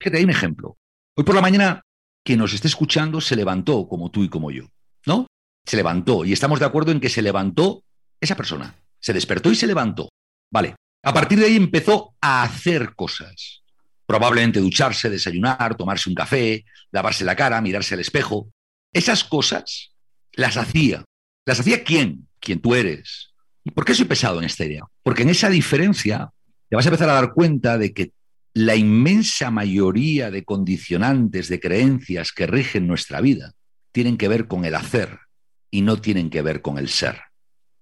Fíjate, 0.00 0.18
hay 0.18 0.24
un 0.24 0.30
ejemplo. 0.30 0.76
Hoy 1.14 1.24
por 1.24 1.34
la 1.34 1.40
mañana, 1.40 1.82
quien 2.26 2.40
nos 2.40 2.52
esté 2.52 2.66
escuchando 2.66 3.20
se 3.20 3.36
levantó 3.36 3.88
como 3.88 4.10
tú 4.10 4.24
y 4.24 4.28
como 4.28 4.50
yo, 4.50 4.64
¿no? 5.06 5.28
Se 5.64 5.76
levantó 5.76 6.24
y 6.24 6.32
estamos 6.32 6.58
de 6.58 6.66
acuerdo 6.66 6.90
en 6.90 7.00
que 7.00 7.08
se 7.08 7.22
levantó 7.22 7.84
esa 8.20 8.36
persona. 8.36 8.74
Se 9.00 9.12
despertó 9.12 9.50
y 9.50 9.54
se 9.54 9.66
levantó. 9.66 10.10
Vale. 10.50 10.74
A 11.04 11.14
partir 11.14 11.38
de 11.38 11.46
ahí 11.46 11.56
empezó 11.56 12.14
a 12.20 12.42
hacer 12.42 12.94
cosas. 12.96 13.62
Probablemente 14.06 14.58
ducharse, 14.58 15.08
desayunar, 15.08 15.76
tomarse 15.76 16.08
un 16.08 16.16
café, 16.16 16.64
lavarse 16.90 17.24
la 17.24 17.36
cara, 17.36 17.60
mirarse 17.60 17.94
al 17.94 18.00
espejo. 18.00 18.50
Esas 18.92 19.22
cosas 19.22 19.92
las 20.32 20.56
hacía. 20.56 21.04
¿Las 21.44 21.60
hacía 21.60 21.84
quién? 21.84 22.28
¿Quién 22.40 22.60
tú 22.60 22.74
eres? 22.74 23.32
¿Y 23.62 23.70
por 23.70 23.84
qué 23.84 23.94
soy 23.94 24.06
pesado 24.06 24.40
en 24.40 24.46
esta 24.46 24.64
idea? 24.64 24.82
Porque 25.04 25.22
en 25.22 25.30
esa 25.30 25.48
diferencia 25.48 26.30
te 26.68 26.74
vas 26.74 26.86
a 26.86 26.88
empezar 26.88 27.08
a 27.08 27.14
dar 27.14 27.32
cuenta 27.32 27.78
de 27.78 27.92
que 27.92 28.10
la 28.56 28.74
inmensa 28.74 29.50
mayoría 29.50 30.30
de 30.30 30.42
condicionantes, 30.42 31.50
de 31.50 31.60
creencias 31.60 32.32
que 32.32 32.46
rigen 32.46 32.86
nuestra 32.86 33.20
vida, 33.20 33.52
tienen 33.92 34.16
que 34.16 34.28
ver 34.28 34.48
con 34.48 34.64
el 34.64 34.74
hacer 34.74 35.18
y 35.70 35.82
no 35.82 36.00
tienen 36.00 36.30
que 36.30 36.40
ver 36.40 36.62
con 36.62 36.78
el 36.78 36.88
ser. 36.88 37.20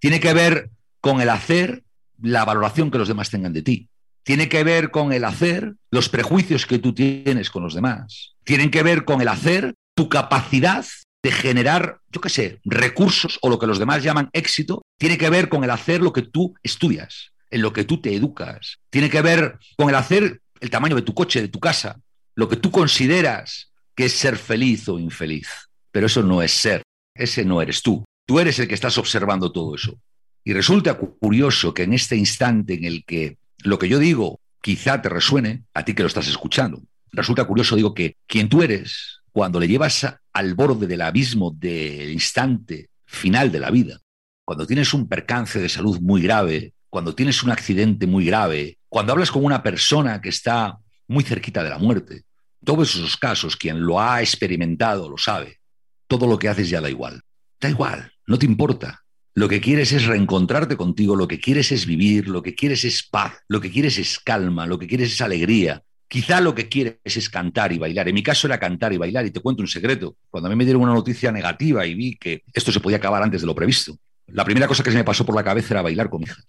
Tiene 0.00 0.18
que 0.18 0.34
ver 0.34 0.70
con 1.00 1.20
el 1.20 1.28
hacer 1.28 1.84
la 2.20 2.44
valoración 2.44 2.90
que 2.90 2.98
los 2.98 3.06
demás 3.06 3.30
tengan 3.30 3.52
de 3.52 3.62
ti. 3.62 3.88
Tiene 4.24 4.48
que 4.48 4.64
ver 4.64 4.90
con 4.90 5.12
el 5.12 5.22
hacer 5.22 5.76
los 5.92 6.08
prejuicios 6.08 6.66
que 6.66 6.80
tú 6.80 6.92
tienes 6.92 7.50
con 7.50 7.62
los 7.62 7.74
demás. 7.74 8.34
Tienen 8.42 8.72
que 8.72 8.82
ver 8.82 9.04
con 9.04 9.20
el 9.20 9.28
hacer 9.28 9.74
tu 9.94 10.08
capacidad 10.08 10.84
de 11.22 11.30
generar, 11.30 12.00
yo 12.10 12.20
qué 12.20 12.30
sé, 12.30 12.58
recursos 12.64 13.38
o 13.42 13.48
lo 13.48 13.60
que 13.60 13.68
los 13.68 13.78
demás 13.78 14.02
llaman 14.02 14.28
éxito. 14.32 14.82
Tiene 14.98 15.18
que 15.18 15.30
ver 15.30 15.48
con 15.48 15.62
el 15.62 15.70
hacer 15.70 16.02
lo 16.02 16.12
que 16.12 16.22
tú 16.22 16.56
estudias, 16.64 17.30
en 17.52 17.62
lo 17.62 17.72
que 17.72 17.84
tú 17.84 18.00
te 18.00 18.12
educas. 18.12 18.80
Tiene 18.90 19.08
que 19.08 19.22
ver 19.22 19.60
con 19.76 19.88
el 19.88 19.94
hacer 19.94 20.40
el 20.64 20.70
tamaño 20.70 20.96
de 20.96 21.02
tu 21.02 21.12
coche, 21.12 21.42
de 21.42 21.48
tu 21.48 21.60
casa, 21.60 22.00
lo 22.34 22.48
que 22.48 22.56
tú 22.56 22.70
consideras 22.70 23.70
que 23.94 24.06
es 24.06 24.14
ser 24.14 24.38
feliz 24.38 24.88
o 24.88 24.98
infeliz. 24.98 25.46
Pero 25.92 26.06
eso 26.06 26.22
no 26.22 26.40
es 26.40 26.52
ser, 26.52 26.82
ese 27.14 27.44
no 27.44 27.60
eres 27.60 27.82
tú. 27.82 28.02
Tú 28.26 28.40
eres 28.40 28.58
el 28.58 28.66
que 28.66 28.74
estás 28.74 28.96
observando 28.96 29.52
todo 29.52 29.74
eso. 29.74 29.98
Y 30.42 30.54
resulta 30.54 30.94
curioso 30.94 31.74
que 31.74 31.82
en 31.82 31.92
este 31.92 32.16
instante 32.16 32.74
en 32.74 32.84
el 32.84 33.04
que 33.04 33.36
lo 33.58 33.78
que 33.78 33.88
yo 33.88 33.98
digo 33.98 34.40
quizá 34.62 35.02
te 35.02 35.10
resuene, 35.10 35.64
a 35.74 35.84
ti 35.84 35.94
que 35.94 36.02
lo 36.02 36.08
estás 36.08 36.28
escuchando, 36.28 36.82
resulta 37.12 37.44
curioso, 37.44 37.76
digo, 37.76 37.92
que 37.92 38.16
quien 38.26 38.48
tú 38.48 38.62
eres, 38.62 39.20
cuando 39.32 39.60
le 39.60 39.68
llevas 39.68 40.06
al 40.32 40.54
borde 40.54 40.86
del 40.86 41.02
abismo 41.02 41.50
del 41.50 42.10
instante 42.10 42.88
final 43.04 43.52
de 43.52 43.60
la 43.60 43.70
vida, 43.70 44.00
cuando 44.46 44.66
tienes 44.66 44.94
un 44.94 45.06
percance 45.06 45.60
de 45.60 45.68
salud 45.68 46.00
muy 46.00 46.22
grave, 46.22 46.72
cuando 46.88 47.14
tienes 47.14 47.42
un 47.42 47.50
accidente 47.50 48.06
muy 48.06 48.24
grave, 48.24 48.78
cuando 48.94 49.12
hablas 49.12 49.32
con 49.32 49.44
una 49.44 49.60
persona 49.60 50.20
que 50.20 50.28
está 50.28 50.78
muy 51.08 51.24
cerquita 51.24 51.64
de 51.64 51.70
la 51.70 51.78
muerte, 51.78 52.22
todos 52.64 52.94
esos 52.94 53.16
casos, 53.16 53.56
quien 53.56 53.84
lo 53.84 54.00
ha 54.00 54.20
experimentado 54.20 55.10
lo 55.10 55.18
sabe, 55.18 55.58
todo 56.06 56.28
lo 56.28 56.38
que 56.38 56.48
haces 56.48 56.70
ya 56.70 56.80
da 56.80 56.88
igual. 56.88 57.20
Da 57.60 57.68
igual, 57.68 58.12
no 58.28 58.38
te 58.38 58.46
importa. 58.46 59.02
Lo 59.34 59.48
que 59.48 59.60
quieres 59.60 59.90
es 59.90 60.06
reencontrarte 60.06 60.76
contigo, 60.76 61.16
lo 61.16 61.26
que 61.26 61.40
quieres 61.40 61.72
es 61.72 61.86
vivir, 61.86 62.28
lo 62.28 62.40
que 62.40 62.54
quieres 62.54 62.84
es 62.84 63.02
paz, 63.02 63.32
lo 63.48 63.60
que 63.60 63.72
quieres 63.72 63.98
es 63.98 64.20
calma, 64.20 64.64
lo 64.64 64.78
que 64.78 64.86
quieres 64.86 65.12
es 65.12 65.20
alegría. 65.20 65.82
Quizá 66.06 66.40
lo 66.40 66.54
que 66.54 66.68
quieres 66.68 67.00
es 67.02 67.28
cantar 67.28 67.72
y 67.72 67.78
bailar. 67.78 68.06
En 68.06 68.14
mi 68.14 68.22
caso 68.22 68.46
era 68.46 68.60
cantar 68.60 68.92
y 68.92 68.96
bailar 68.96 69.26
y 69.26 69.32
te 69.32 69.40
cuento 69.40 69.60
un 69.60 69.68
secreto. 69.68 70.18
Cuando 70.30 70.46
a 70.46 70.50
mí 70.50 70.56
me 70.56 70.64
dieron 70.64 70.82
una 70.82 70.94
noticia 70.94 71.32
negativa 71.32 71.84
y 71.84 71.96
vi 71.96 72.16
que 72.16 72.44
esto 72.52 72.70
se 72.70 72.78
podía 72.78 72.98
acabar 72.98 73.24
antes 73.24 73.40
de 73.40 73.48
lo 73.48 73.56
previsto, 73.56 73.98
la 74.28 74.44
primera 74.44 74.68
cosa 74.68 74.84
que 74.84 74.92
se 74.92 74.98
me 74.98 75.02
pasó 75.02 75.26
por 75.26 75.34
la 75.34 75.42
cabeza 75.42 75.74
era 75.74 75.82
bailar 75.82 76.08
con 76.08 76.22
hijas. 76.22 76.46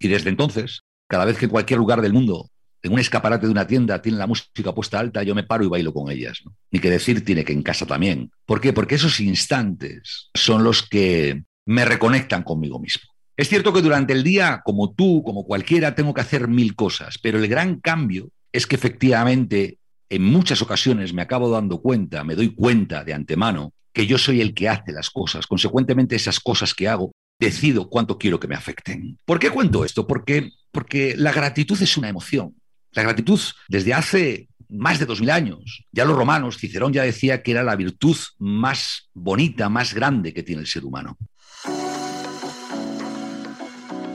Y 0.00 0.08
desde 0.08 0.30
entonces, 0.30 0.82
cada 1.08 1.24
vez 1.24 1.38
que 1.38 1.46
en 1.46 1.50
cualquier 1.50 1.78
lugar 1.78 2.00
del 2.00 2.12
mundo, 2.12 2.50
en 2.82 2.92
un 2.92 2.98
escaparate 2.98 3.46
de 3.46 3.52
una 3.52 3.66
tienda, 3.66 4.02
tienen 4.02 4.18
la 4.18 4.26
música 4.26 4.74
puesta 4.74 5.00
alta, 5.00 5.22
yo 5.22 5.34
me 5.34 5.44
paro 5.44 5.64
y 5.64 5.68
bailo 5.68 5.92
con 5.94 6.10
ellas. 6.10 6.42
Ni 6.70 6.80
que 6.80 6.90
decir 6.90 7.24
tiene 7.24 7.44
que 7.44 7.52
en 7.52 7.62
casa 7.62 7.86
también. 7.86 8.30
¿Por 8.44 8.60
qué? 8.60 8.72
Porque 8.72 8.96
esos 8.96 9.20
instantes 9.20 10.30
son 10.34 10.64
los 10.64 10.82
que 10.82 11.44
me 11.66 11.84
reconectan 11.84 12.42
conmigo 12.42 12.78
mismo. 12.78 13.10
Es 13.36 13.48
cierto 13.48 13.72
que 13.72 13.82
durante 13.82 14.12
el 14.12 14.22
día, 14.22 14.60
como 14.64 14.92
tú, 14.92 15.22
como 15.24 15.44
cualquiera, 15.44 15.94
tengo 15.94 16.14
que 16.14 16.20
hacer 16.20 16.46
mil 16.46 16.76
cosas, 16.76 17.18
pero 17.20 17.38
el 17.38 17.48
gran 17.48 17.80
cambio 17.80 18.30
es 18.52 18.66
que 18.66 18.76
efectivamente 18.76 19.78
en 20.08 20.22
muchas 20.22 20.62
ocasiones 20.62 21.12
me 21.12 21.22
acabo 21.22 21.50
dando 21.50 21.80
cuenta, 21.80 22.22
me 22.22 22.36
doy 22.36 22.54
cuenta 22.54 23.02
de 23.02 23.14
antemano 23.14 23.72
que 23.92 24.06
yo 24.06 24.18
soy 24.18 24.40
el 24.40 24.54
que 24.54 24.68
hace 24.68 24.92
las 24.92 25.10
cosas. 25.10 25.46
Consecuentemente, 25.46 26.16
esas 26.16 26.38
cosas 26.38 26.74
que 26.74 26.88
hago, 26.88 27.12
decido 27.38 27.88
cuánto 27.88 28.18
quiero 28.18 28.40
que 28.40 28.48
me 28.48 28.54
afecten. 28.54 29.18
¿Por 29.24 29.38
qué 29.38 29.50
cuento 29.50 29.84
esto? 29.84 30.06
Porque, 30.06 30.50
porque 30.70 31.14
la 31.16 31.32
gratitud 31.32 31.80
es 31.80 31.96
una 31.96 32.08
emoción. 32.08 32.54
La 32.92 33.02
gratitud, 33.02 33.40
desde 33.68 33.94
hace 33.94 34.48
más 34.68 34.98
de 34.98 35.06
dos 35.06 35.20
mil 35.20 35.30
años, 35.30 35.84
ya 35.92 36.04
los 36.04 36.16
romanos, 36.16 36.58
Cicerón 36.58 36.92
ya 36.92 37.02
decía 37.02 37.42
que 37.42 37.50
era 37.50 37.62
la 37.62 37.76
virtud 37.76 38.16
más 38.38 39.10
bonita, 39.12 39.68
más 39.68 39.94
grande 39.94 40.32
que 40.32 40.42
tiene 40.42 40.62
el 40.62 40.68
ser 40.68 40.84
humano. 40.84 41.18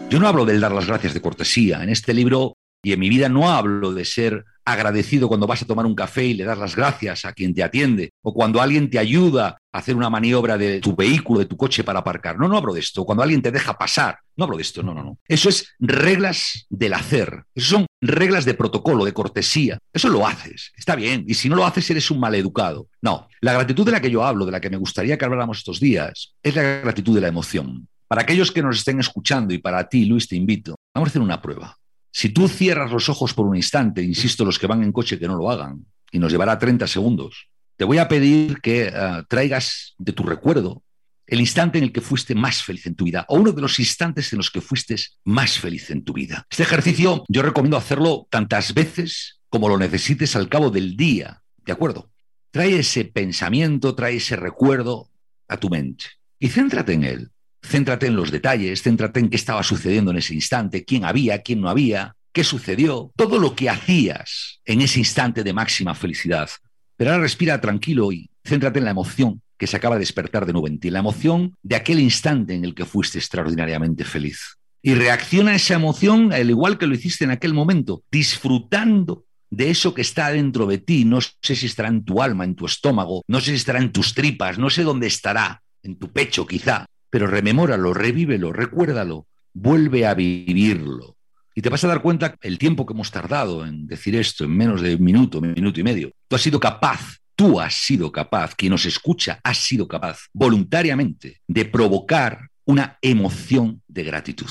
Yo 0.10 0.20
no 0.20 0.28
hablo 0.28 0.46
del 0.46 0.60
dar 0.60 0.72
las 0.72 0.88
gracias 0.88 1.14
de 1.14 1.22
cortesía. 1.22 1.84
En 1.84 1.90
este 1.90 2.14
libro 2.14 2.58
y 2.82 2.94
en 2.94 3.00
mi 3.00 3.10
vida 3.10 3.30
no 3.30 3.52
hablo 3.52 3.94
de 3.94 4.06
ser 4.06 4.46
agradecido 4.72 5.28
cuando 5.28 5.48
vas 5.48 5.62
a 5.62 5.66
tomar 5.66 5.86
un 5.86 5.96
café 5.96 6.26
y 6.26 6.34
le 6.34 6.44
das 6.44 6.58
las 6.58 6.76
gracias 6.76 7.26
a 7.26 7.34
quien 7.34 7.54
te 7.54 7.64
atiende, 7.64 8.12
o 8.22 8.34
cuando 8.34 8.62
alguien 8.62 8.90
te 8.90 9.00
ayuda 9.00 9.58
a 9.72 9.78
hacer 9.78 9.96
una 9.96 10.10
maniobra 10.10 10.58
de 10.58 10.80
tu 10.80 10.96
vehículo, 10.96 11.40
de 11.40 11.46
tu 11.46 11.58
coche 11.58 11.84
para 11.84 12.00
aparcar. 12.00 12.38
No, 12.38 12.48
no 12.48 12.58
hablo 12.58 12.74
de 12.74 12.80
esto. 12.80 13.06
Cuando 13.06 13.24
alguien 13.24 13.42
te 13.42 13.52
deja 13.52 13.78
pasar, 13.78 14.18
no 14.36 14.46
hablo 14.46 14.58
de 14.58 14.64
esto, 14.64 14.82
no, 14.84 14.94
no, 14.94 15.04
no. 15.04 15.18
Eso 15.28 15.50
es 15.50 15.76
reglas 15.80 16.66
del 16.70 16.94
hacer. 16.94 17.44
Eso 17.54 17.78
son 17.78 17.86
reglas 18.02 18.46
de 18.46 18.54
protocolo, 18.54 19.06
de 19.06 19.14
cortesía. 19.14 19.78
Eso 19.94 20.10
lo 20.10 20.26
haces. 20.26 20.72
Está 20.78 20.96
bien. 20.96 21.26
Y 21.28 21.34
si 21.34 21.50
no 21.50 21.56
lo 21.56 21.66
haces, 21.66 21.90
eres 21.90 22.10
un 22.12 22.20
maleducado. 22.20 22.88
No. 23.02 23.28
La 23.42 23.54
gratitud 23.54 23.86
de 23.86 23.92
la 23.92 24.02
que 24.02 24.12
yo 24.12 24.24
hablo, 24.24 24.46
de 24.46 24.52
la 24.52 24.62
que 24.62 24.70
me 24.70 24.78
gustaría 24.78 25.18
que 25.18 25.26
habláramos 25.26 25.60
estos 25.60 25.80
días, 25.80 26.36
es 26.42 26.56
la 26.56 26.64
gratitud 26.82 27.16
de 27.16 27.22
la 27.22 27.28
emoción. 27.28 27.88
Para 28.08 28.24
aquellos 28.24 28.52
que 28.52 28.64
nos 28.64 28.78
estén 28.78 29.00
escuchando 29.00 29.54
y 29.54 29.60
para 29.60 29.88
ti, 29.88 30.06
Luis, 30.06 30.28
te 30.28 30.36
invito, 30.36 30.76
vamos 30.96 31.10
a 31.10 31.12
hacer 31.12 31.22
una 31.22 31.40
prueba. 31.40 31.79
Si 32.12 32.30
tú 32.30 32.48
cierras 32.48 32.92
los 32.92 33.10
ojos 33.10 33.34
por 33.34 33.46
un 33.46 33.56
instante, 33.56 34.01
insisto, 34.04 34.46
los 34.46 34.58
que 34.58 34.68
van 34.68 34.84
en 34.84 34.92
coche 34.92 35.20
que 35.20 35.28
no 35.28 35.36
lo 35.36 35.50
hagan, 35.50 35.86
y 36.12 36.20
nos 36.20 36.32
llevará 36.32 36.58
30 36.58 36.88
segundos, 36.88 37.50
te 37.78 37.86
voy 37.86 37.98
a 37.98 38.08
pedir 38.08 38.60
que 38.62 38.92
eh, 38.94 39.24
traigas 39.28 39.94
de 39.98 40.12
tu 40.12 40.24
recuerdo 40.24 40.84
el 41.28 41.39
instante 41.39 41.78
en 41.78 41.84
el 41.86 41.92
que 41.92 42.01
fuiste 42.01 42.34
más 42.34 42.63
feliz 42.63 42.88
en 42.88 42.96
tu 42.96 43.06
vida 43.06 43.25
o 43.30 43.38
uno 43.38 43.51
de 43.51 43.62
los 43.62 43.80
instantes 43.80 44.34
en 44.34 44.38
los 44.38 44.50
que 44.50 44.62
fuiste 44.62 44.96
más 45.24 45.60
feliz 45.60 45.92
en 45.92 46.04
tu 46.04 46.13
vida. 46.13 46.46
Este 46.50 46.63
ejercicio 46.63 47.24
yo 47.28 47.42
recomiendo 47.44 47.78
hacerlo 47.78 48.28
tantas 48.32 48.74
veces 48.74 49.39
como 49.48 49.70
lo 49.70 49.78
necesites 49.78 50.36
al 50.36 50.50
cabo 50.50 50.72
del 50.72 50.98
día, 50.98 51.44
¿de 51.66 51.72
acuerdo? 51.72 52.12
Trae 52.51 52.80
ese 52.80 53.06
pensamiento, 53.06 53.94
trae 53.94 54.16
ese 54.16 54.36
recuerdo 54.36 55.10
a 55.48 55.58
tu 55.58 55.70
mente 55.70 56.06
y 56.39 56.50
céntrate 56.50 56.94
en 56.94 57.04
él. 57.04 57.32
Céntrate 57.62 58.08
en 58.08 58.16
los 58.16 58.32
detalles, 58.32 58.82
céntrate 58.82 59.20
en 59.20 59.30
qué 59.30 59.36
estaba 59.36 59.63
sucediendo 59.63 60.12
en 60.12 60.18
ese 60.18 60.34
instante, 60.34 60.86
quién 60.86 61.06
había, 61.06 61.42
quién 61.42 61.62
no 61.62 61.70
había, 61.70 62.16
qué 62.32 62.44
sucedió, 62.44 63.12
todo 63.16 63.39
lo 63.39 63.56
que 63.56 63.70
hacías 63.70 64.62
en 64.66 64.82
ese 64.82 65.00
instante 65.00 65.44
de 65.44 65.54
máxima 65.54 65.96
felicidad. 65.96 66.50
Pero 66.96 67.12
ahora 67.12 67.24
respira 67.24 67.62
tranquilo 67.62 68.12
y 68.12 68.30
céntrate 68.44 68.80
en 68.80 68.86
la 68.86 68.92
emoción 68.92 69.42
que 69.58 69.68
se 69.68 69.75
acaba 69.78 69.96
de 69.96 70.00
despertar 70.00 70.46
de 70.46 70.54
nuevo 70.54 70.68
en 70.68 70.80
ti, 70.80 70.89
la 70.89 71.00
emoción 71.00 71.56
de 71.62 71.75
aquel 71.75 72.00
instante 72.00 72.54
en 72.54 72.63
el 72.63 72.74
que 72.74 72.86
fuiste 72.86 73.20
extraordinariamente 73.20 74.06
feliz. 74.06 74.58
Y 74.82 74.94
reacciona 74.94 75.51
a 75.51 75.56
esa 75.56 75.74
emoción 75.74 76.32
al 76.32 76.50
igual 76.50 76.78
que 76.78 76.88
lo 76.88 76.96
hiciste 76.96 77.25
en 77.25 77.32
aquel 77.32 77.54
momento, 77.54 78.04
disfrutando 78.10 79.25
de 79.50 79.70
eso 79.70 79.94
que 79.94 80.01
está 80.01 80.32
dentro 80.32 80.66
de 80.66 80.78
ti. 80.78 81.04
No 81.04 81.20
sé 81.22 81.56
si 81.56 81.66
estará 81.66 81.89
en 81.89 82.06
tu 82.06 82.22
alma, 82.22 82.46
en 82.46 82.56
tu 82.56 82.66
estómago, 82.66 83.24
no 83.28 83.42
sé 83.42 83.51
si 83.51 83.58
estará 83.58 83.80
en 83.80 83.92
tus 83.92 84.13
tripas, 84.13 84.58
no 84.58 84.70
sé 84.70 84.84
dónde 84.84 85.08
estará, 85.08 85.62
en 85.84 85.98
tu 85.98 86.10
pecho 86.12 86.48
quizá, 86.48 86.86
pero 87.10 87.28
rememóralo, 87.28 87.94
revívelo, 87.94 88.54
recuérdalo, 88.54 89.28
vuelve 89.54 90.06
a 90.06 90.13
vivirlo. 90.13 91.18
Y 91.56 91.62
te 91.62 91.70
vas 91.70 91.84
a 91.84 91.88
dar 91.88 92.01
cuenta 92.01 92.36
el 92.42 92.58
tiempo 92.58 92.86
que 92.86 92.94
hemos 92.94 93.12
tardado 93.12 93.66
en 93.66 93.88
decir 93.88 94.16
esto, 94.16 94.46
en 94.46 94.56
menos 94.56 94.82
de 94.82 94.96
un 94.96 95.04
minuto, 95.04 95.42
minuto 95.42 95.80
y 95.80 95.84
medio. 95.84 96.12
Tú 96.28 96.36
has 96.36 96.42
sido 96.42 96.60
capaz, 96.60 97.18
tú 97.36 97.60
has 97.60 97.74
sido 97.74 98.12
capaz, 98.12 98.56
quien 98.56 98.72
nos 98.72 98.86
escucha, 98.86 99.39
has 99.44 99.58
sido 99.58 99.88
capaz 99.88 100.28
voluntariamente 100.32 101.42
de 101.48 101.66
provocar 101.66 102.50
una 102.66 102.98
emoción 103.01 103.82
de 103.88 104.04
gratitud. 104.04 104.50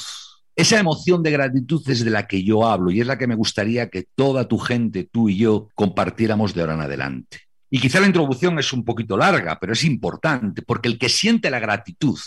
Esa 0.56 0.80
emoción 0.80 1.22
de 1.22 1.30
gratitud 1.30 1.88
es 1.88 2.04
de 2.04 2.10
la 2.10 2.26
que 2.26 2.42
yo 2.42 2.66
hablo 2.66 2.90
y 2.90 3.00
es 3.00 3.06
la 3.06 3.16
que 3.16 3.28
me 3.28 3.36
gustaría 3.36 3.88
que 3.90 4.06
toda 4.16 4.48
tu 4.48 4.58
gente, 4.58 5.08
tú 5.10 5.28
y 5.28 5.36
yo, 5.36 5.68
compartiéramos 5.76 6.52
de 6.52 6.62
ahora 6.62 6.74
en 6.74 6.80
adelante. 6.80 7.38
Y 7.70 7.78
quizá 7.78 8.00
la 8.00 8.06
introducción 8.06 8.58
es 8.58 8.72
un 8.72 8.84
poquito 8.84 9.16
larga, 9.16 9.58
pero 9.60 9.72
es 9.72 9.84
importante 9.84 10.62
porque 10.62 10.88
el 10.88 10.98
que 10.98 11.08
siente 11.08 11.48
la 11.48 11.60
gratitud 11.60 12.18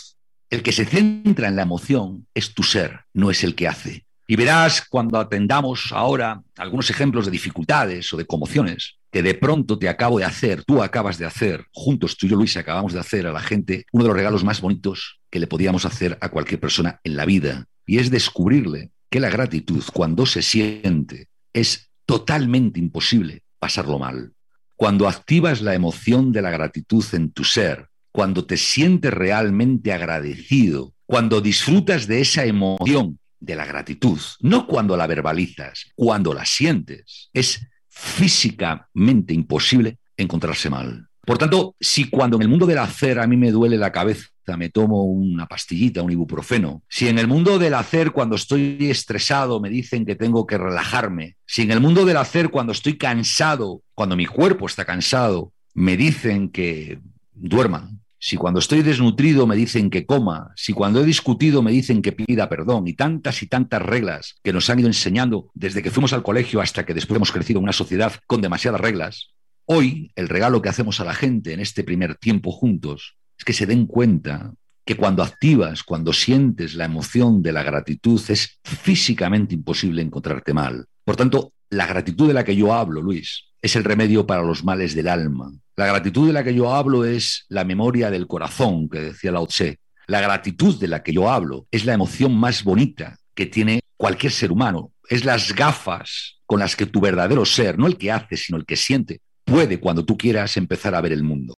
el 0.52 0.62
que 0.62 0.72
se 0.72 0.84
centra 0.84 1.48
en 1.48 1.56
la 1.56 1.62
emoción 1.62 2.26
es 2.34 2.52
tu 2.52 2.62
ser, 2.62 3.06
no 3.14 3.30
es 3.30 3.42
el 3.42 3.54
que 3.54 3.68
hace. 3.68 4.04
Y 4.26 4.36
verás 4.36 4.86
cuando 4.86 5.18
atendamos 5.18 5.92
ahora 5.92 6.42
algunos 6.58 6.90
ejemplos 6.90 7.24
de 7.24 7.30
dificultades 7.30 8.12
o 8.12 8.18
de 8.18 8.26
conmociones 8.26 8.98
que 9.10 9.22
de 9.22 9.32
pronto 9.32 9.78
te 9.78 9.88
acabo 9.88 10.18
de 10.18 10.26
hacer, 10.26 10.62
tú 10.64 10.82
acabas 10.82 11.16
de 11.16 11.24
hacer, 11.24 11.64
juntos 11.72 12.18
tú 12.18 12.26
y 12.26 12.28
yo, 12.28 12.36
Luis, 12.36 12.54
acabamos 12.58 12.92
de 12.92 13.00
hacer 13.00 13.26
a 13.26 13.32
la 13.32 13.40
gente 13.40 13.86
uno 13.92 14.04
de 14.04 14.08
los 14.08 14.16
regalos 14.16 14.44
más 14.44 14.60
bonitos 14.60 15.20
que 15.30 15.38
le 15.38 15.46
podíamos 15.46 15.86
hacer 15.86 16.18
a 16.20 16.28
cualquier 16.28 16.60
persona 16.60 17.00
en 17.02 17.16
la 17.16 17.24
vida. 17.24 17.64
Y 17.86 17.98
es 17.98 18.10
descubrirle 18.10 18.90
que 19.08 19.20
la 19.20 19.30
gratitud, 19.30 19.82
cuando 19.94 20.26
se 20.26 20.42
siente, 20.42 21.28
es 21.54 21.90
totalmente 22.04 22.78
imposible 22.78 23.42
pasarlo 23.58 23.98
mal. 23.98 24.34
Cuando 24.76 25.08
activas 25.08 25.62
la 25.62 25.74
emoción 25.74 26.30
de 26.30 26.42
la 26.42 26.50
gratitud 26.50 27.04
en 27.14 27.32
tu 27.32 27.42
ser, 27.42 27.88
cuando 28.12 28.44
te 28.44 28.56
sientes 28.56 29.12
realmente 29.12 29.92
agradecido, 29.92 30.92
cuando 31.06 31.40
disfrutas 31.40 32.06
de 32.06 32.20
esa 32.20 32.44
emoción 32.44 33.18
de 33.40 33.56
la 33.56 33.64
gratitud, 33.64 34.20
no 34.40 34.66
cuando 34.66 34.96
la 34.96 35.06
verbalizas, 35.06 35.90
cuando 35.94 36.32
la 36.32 36.44
sientes, 36.44 37.30
es 37.32 37.66
físicamente 37.88 39.34
imposible 39.34 39.98
encontrarse 40.16 40.70
mal. 40.70 41.08
Por 41.24 41.38
tanto, 41.38 41.76
si 41.80 42.10
cuando 42.10 42.36
en 42.36 42.42
el 42.42 42.48
mundo 42.48 42.66
del 42.66 42.78
hacer 42.78 43.18
a 43.18 43.26
mí 43.26 43.36
me 43.36 43.50
duele 43.50 43.76
la 43.76 43.92
cabeza, 43.92 44.28
me 44.58 44.70
tomo 44.70 45.04
una 45.04 45.46
pastillita, 45.46 46.02
un 46.02 46.10
ibuprofeno, 46.10 46.82
si 46.88 47.08
en 47.08 47.18
el 47.18 47.28
mundo 47.28 47.58
del 47.58 47.74
hacer 47.74 48.10
cuando 48.10 48.36
estoy 48.36 48.90
estresado 48.90 49.60
me 49.60 49.70
dicen 49.70 50.04
que 50.04 50.16
tengo 50.16 50.46
que 50.46 50.58
relajarme, 50.58 51.36
si 51.46 51.62
en 51.62 51.70
el 51.70 51.80
mundo 51.80 52.04
del 52.04 52.16
hacer 52.16 52.50
cuando 52.50 52.72
estoy 52.72 52.98
cansado, 52.98 53.82
cuando 53.94 54.16
mi 54.16 54.26
cuerpo 54.26 54.66
está 54.66 54.84
cansado, 54.84 55.52
me 55.74 55.96
dicen 55.96 56.50
que 56.50 56.98
duerman, 57.34 58.01
si 58.24 58.36
cuando 58.36 58.60
estoy 58.60 58.82
desnutrido 58.82 59.48
me 59.48 59.56
dicen 59.56 59.90
que 59.90 60.06
coma, 60.06 60.52
si 60.54 60.72
cuando 60.72 61.00
he 61.00 61.04
discutido 61.04 61.60
me 61.60 61.72
dicen 61.72 62.02
que 62.02 62.12
pida 62.12 62.48
perdón, 62.48 62.86
y 62.86 62.92
tantas 62.92 63.42
y 63.42 63.48
tantas 63.48 63.82
reglas 63.82 64.36
que 64.44 64.52
nos 64.52 64.70
han 64.70 64.78
ido 64.78 64.86
enseñando 64.86 65.50
desde 65.54 65.82
que 65.82 65.90
fuimos 65.90 66.12
al 66.12 66.22
colegio 66.22 66.60
hasta 66.60 66.86
que 66.86 66.94
después 66.94 67.16
hemos 67.16 67.32
crecido 67.32 67.58
en 67.58 67.64
una 67.64 67.72
sociedad 67.72 68.12
con 68.28 68.40
demasiadas 68.40 68.80
reglas, 68.80 69.30
hoy 69.64 70.12
el 70.14 70.28
regalo 70.28 70.62
que 70.62 70.68
hacemos 70.68 71.00
a 71.00 71.04
la 71.04 71.14
gente 71.14 71.52
en 71.52 71.58
este 71.58 71.82
primer 71.82 72.14
tiempo 72.14 72.52
juntos 72.52 73.16
es 73.36 73.44
que 73.44 73.52
se 73.52 73.66
den 73.66 73.86
cuenta 73.86 74.54
que 74.84 74.96
cuando 74.96 75.24
activas, 75.24 75.82
cuando 75.82 76.12
sientes 76.12 76.74
la 76.74 76.84
emoción 76.84 77.42
de 77.42 77.50
la 77.50 77.64
gratitud, 77.64 78.22
es 78.28 78.60
físicamente 78.62 79.56
imposible 79.56 80.00
encontrarte 80.00 80.54
mal. 80.54 80.86
Por 81.04 81.16
tanto, 81.16 81.54
la 81.70 81.88
gratitud 81.88 82.28
de 82.28 82.34
la 82.34 82.44
que 82.44 82.54
yo 82.54 82.72
hablo, 82.72 83.02
Luis, 83.02 83.51
es 83.62 83.76
el 83.76 83.84
remedio 83.84 84.26
para 84.26 84.42
los 84.42 84.64
males 84.64 84.94
del 84.94 85.08
alma. 85.08 85.52
La 85.76 85.86
gratitud 85.86 86.26
de 86.26 86.32
la 86.32 86.44
que 86.44 86.54
yo 86.54 86.74
hablo 86.74 87.04
es 87.04 87.46
la 87.48 87.64
memoria 87.64 88.10
del 88.10 88.26
corazón, 88.26 88.88
que 88.88 89.00
decía 89.00 89.30
Lao 89.30 89.46
Tse. 89.46 89.78
La 90.08 90.20
gratitud 90.20 90.78
de 90.78 90.88
la 90.88 91.02
que 91.02 91.12
yo 91.12 91.30
hablo 91.30 91.66
es 91.70 91.84
la 91.84 91.94
emoción 91.94 92.36
más 92.36 92.64
bonita 92.64 93.16
que 93.34 93.46
tiene 93.46 93.80
cualquier 93.96 94.32
ser 94.32 94.50
humano. 94.50 94.92
Es 95.08 95.24
las 95.24 95.54
gafas 95.54 96.40
con 96.44 96.58
las 96.58 96.76
que 96.76 96.86
tu 96.86 97.00
verdadero 97.00 97.44
ser, 97.44 97.78
no 97.78 97.86
el 97.86 97.96
que 97.96 98.10
hace, 98.10 98.36
sino 98.36 98.58
el 98.58 98.66
que 98.66 98.76
siente, 98.76 99.20
puede 99.44 99.78
cuando 99.80 100.04
tú 100.04 100.18
quieras 100.18 100.56
empezar 100.56 100.94
a 100.94 101.00
ver 101.00 101.12
el 101.12 101.22
mundo. 101.22 101.54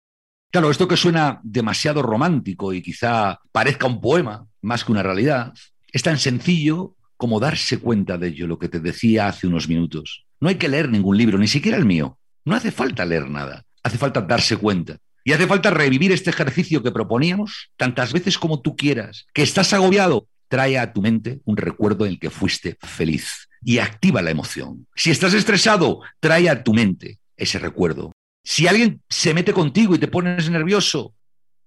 Claro, 0.53 0.71
esto 0.71 0.87
que 0.87 0.97
suena 0.97 1.41
demasiado 1.43 2.03
romántico 2.03 2.73
y 2.73 2.83
quizá 2.83 3.41
parezca 3.51 3.87
un 3.87 4.01
poema 4.01 4.47
más 4.63 4.85
que 4.85 4.93
una 4.93 5.03
realidad, 5.03 5.53
es 5.91 6.03
tan 6.03 6.19
sencillo 6.19 6.97
como 7.17 7.41
darse 7.41 7.79
cuenta 7.79 8.19
de 8.19 8.29
ello, 8.29 8.47
lo 8.47 8.59
que 8.59 8.69
te 8.69 8.81
decía 8.81 9.27
hace 9.27 9.47
unos 9.47 9.69
minutos. 9.69 10.24
No 10.45 10.51
hay 10.51 10.57
que 10.57 10.69
leer 10.69 10.91
ningún 10.91 11.17
libro, 11.17 11.39
ni 11.39 11.49
siquiera 11.49 11.79
el 11.79 11.87
mío. 11.87 12.19
No 12.45 12.55
hace 12.55 12.71
falta 12.71 13.07
leer 13.07 13.31
nada, 13.31 13.65
hace 13.83 13.97
falta 13.97 14.21
darse 14.21 14.59
cuenta. 14.59 14.99
Y 15.25 15.33
hace 15.33 15.47
falta 15.47 15.71
revivir 15.71 16.13
este 16.13 16.29
ejercicio 16.29 16.83
que 16.83 16.91
proponíamos 16.91 17.71
tantas 17.79 18.13
veces 18.13 18.37
como 18.37 18.61
tú 18.61 18.77
quieras. 18.77 19.25
Que 19.33 19.43
estás 19.43 19.73
agobiado, 19.73 20.29
trae 20.49 20.79
a 20.79 20.93
tu 20.93 21.01
mente 21.01 21.41
un 21.47 21.57
recuerdo 21.57 22.05
en 22.05 22.13
el 22.13 22.19
que 22.19 22.29
fuiste 22.29 22.77
feliz 22.83 23.49
y 23.63 23.79
activa 23.79 24.21
la 24.21 24.33
emoción. 24.33 24.87
Si 24.95 25.11
estás 25.11 25.33
estresado, 25.33 26.03
trae 26.21 26.51
a 26.51 26.63
tu 26.63 26.75
mente 26.75 27.21
ese 27.39 27.59
recuerdo. 27.59 28.13
Si 28.45 28.69
alguien 28.69 29.01
se 29.09 29.33
mete 29.33 29.55
contigo 29.55 29.95
y 29.95 29.99
te 29.99 30.09
pones 30.09 30.51
nervioso, 30.51 31.15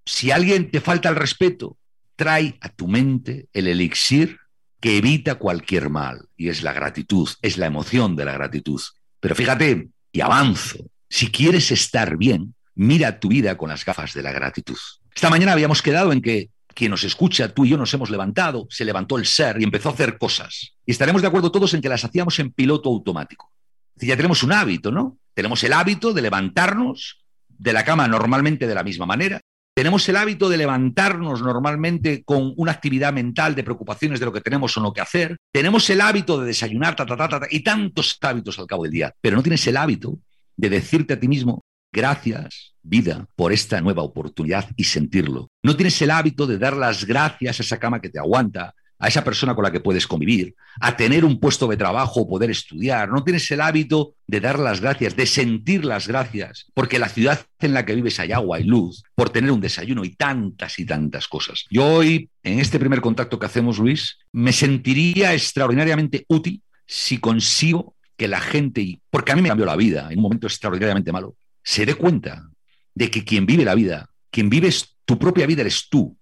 si 0.05 0.29
alguien 0.29 0.69
te 0.69 0.81
falta 0.81 1.09
el 1.09 1.15
respeto, 1.15 1.79
trae 2.15 2.55
a 2.61 2.69
tu 2.69 2.87
mente 2.87 3.47
el 3.53 3.69
elixir 3.69 4.37
que 4.79 4.97
evita 4.97 5.35
cualquier 5.35 5.89
mal, 5.89 6.27
y 6.35 6.49
es 6.49 6.63
la 6.63 6.73
gratitud, 6.73 7.29
es 7.41 7.57
la 7.57 7.65
emoción 7.65 8.15
de 8.15 8.25
la 8.25 8.33
gratitud. 8.33 8.81
Pero 9.19 9.35
fíjate, 9.35 9.89
y 10.11 10.21
avanzo, 10.21 10.77
si 11.09 11.31
quieres 11.31 11.71
estar 11.71 12.17
bien, 12.17 12.53
mira 12.75 13.19
tu 13.19 13.29
vida 13.29 13.57
con 13.57 13.69
las 13.69 13.83
gafas 13.83 14.13
de 14.13 14.21
la 14.21 14.31
gratitud. 14.31 14.77
Esta 15.13 15.29
mañana 15.29 15.53
habíamos 15.53 15.81
quedado 15.81 16.11
en 16.11 16.21
que 16.21 16.49
quien 16.77 16.91
nos 16.91 17.03
escucha, 17.03 17.51
tú 17.51 17.65
y 17.65 17.69
yo 17.69 17.77
nos 17.77 17.91
hemos 17.95 18.11
levantado, 18.11 18.67
se 18.69 18.85
levantó 18.85 19.17
el 19.17 19.25
ser 19.25 19.59
y 19.59 19.63
empezó 19.63 19.89
a 19.89 19.93
hacer 19.93 20.19
cosas. 20.19 20.75
Y 20.85 20.91
estaremos 20.91 21.23
de 21.23 21.27
acuerdo 21.27 21.51
todos 21.51 21.73
en 21.73 21.81
que 21.81 21.89
las 21.89 22.05
hacíamos 22.05 22.37
en 22.37 22.51
piloto 22.51 22.89
automático. 22.89 23.51
ya 23.95 24.15
tenemos 24.15 24.43
un 24.43 24.51
hábito, 24.51 24.91
¿no? 24.91 25.17
Tenemos 25.33 25.63
el 25.63 25.73
hábito 25.73 26.13
de 26.13 26.21
levantarnos 26.21 27.25
de 27.47 27.73
la 27.73 27.83
cama 27.83 28.07
normalmente 28.07 28.67
de 28.67 28.75
la 28.75 28.83
misma 28.83 29.07
manera, 29.07 29.41
tenemos 29.77 30.09
el 30.09 30.15
hábito 30.15 30.49
de 30.49 30.57
levantarnos 30.57 31.43
normalmente 31.43 32.23
con 32.23 32.51
una 32.57 32.71
actividad 32.71 33.13
mental 33.13 33.53
de 33.53 33.63
preocupaciones 33.63 34.19
de 34.19 34.25
lo 34.25 34.33
que 34.33 34.41
tenemos 34.41 34.75
o 34.75 34.81
no 34.81 34.91
que 34.91 35.01
hacer. 35.01 35.37
Tenemos 35.53 35.87
el 35.91 36.01
hábito 36.01 36.39
de 36.39 36.47
desayunar, 36.47 36.95
ta, 36.95 37.05
ta, 37.05 37.15
ta, 37.15 37.29
ta, 37.29 37.41
y 37.51 37.59
tantos 37.59 38.17
hábitos 38.19 38.57
al 38.57 38.65
cabo 38.65 38.85
del 38.85 38.91
día. 38.93 39.13
Pero 39.21 39.35
no 39.35 39.43
tienes 39.43 39.67
el 39.67 39.77
hábito 39.77 40.17
de 40.55 40.71
decirte 40.71 41.13
a 41.13 41.19
ti 41.19 41.27
mismo, 41.27 41.63
gracias, 41.93 42.73
vida, 42.81 43.27
por 43.35 43.53
esta 43.53 43.79
nueva 43.79 44.01
oportunidad 44.01 44.67
y 44.75 44.85
sentirlo. 44.85 45.51
No 45.61 45.75
tienes 45.75 46.01
el 46.01 46.09
hábito 46.09 46.47
de 46.47 46.57
dar 46.57 46.75
las 46.75 47.05
gracias 47.05 47.59
a 47.59 47.61
esa 47.63 47.77
cama 47.77 48.01
que 48.01 48.09
te 48.09 48.17
aguanta, 48.17 48.73
a 48.99 49.07
esa 49.07 49.23
persona 49.23 49.53
con 49.53 49.63
la 49.63 49.71
que 49.71 49.79
puedes 49.79 50.07
convivir, 50.07 50.55
a 50.79 50.95
tener 50.95 51.23
un 51.23 51.39
puesto 51.39 51.67
de 51.67 51.77
trabajo 51.77 52.21
o 52.21 52.27
poder 52.27 52.49
estudiar. 52.49 53.09
No 53.09 53.23
tienes 53.23 53.49
el 53.51 53.61
hábito 53.61 54.15
de 54.25 54.39
dar 54.39 54.59
las 54.59 54.81
gracias, 54.81 55.15
de 55.15 55.25
sentir 55.25 55.85
las 55.85 56.07
gracias, 56.07 56.65
porque 56.73 56.99
la 56.99 57.09
ciudad 57.09 57.45
en 57.59 57.73
la 57.73 57.85
que 57.85 57.95
vives 57.95 58.19
hay 58.19 58.31
agua 58.31 58.59
y 58.59 58.63
luz, 58.63 59.03
por 59.15 59.29
tener 59.29 59.51
un 59.51 59.61
desayuno 59.61 60.03
y 60.03 60.15
tantas 60.15 60.79
y 60.79 60.85
tantas 60.85 61.27
cosas. 61.27 61.65
Yo 61.69 61.85
hoy, 61.85 62.29
en 62.43 62.59
este 62.59 62.79
primer 62.79 63.01
contacto 63.01 63.37
que 63.37 63.45
hacemos, 63.45 63.77
Luis, 63.77 64.17
me 64.31 64.51
sentiría 64.51 65.33
extraordinariamente 65.33 66.25
útil 66.27 66.61
si 66.85 67.19
consigo 67.19 67.95
que 68.15 68.27
la 68.27 68.39
gente, 68.39 68.99
porque 69.09 69.31
a 69.31 69.35
mí 69.35 69.41
me 69.41 69.49
cambió 69.49 69.65
la 69.65 69.75
vida 69.75 70.07
en 70.09 70.17
un 70.17 70.23
momento 70.23 70.47
extraordinariamente 70.47 71.11
malo, 71.11 71.35
se 71.63 71.85
dé 71.85 71.93
cuenta 71.93 72.49
de 72.95 73.11
que 73.11 73.23
quien 73.23 73.45
vive 73.45 73.63
la 73.63 73.75
vida, 73.75 74.09
quien 74.31 74.49
vives 74.49 74.95
tu 75.05 75.19
propia 75.19 75.45
vida 75.45 75.61
eres 75.61 75.87
tú, 75.89 76.16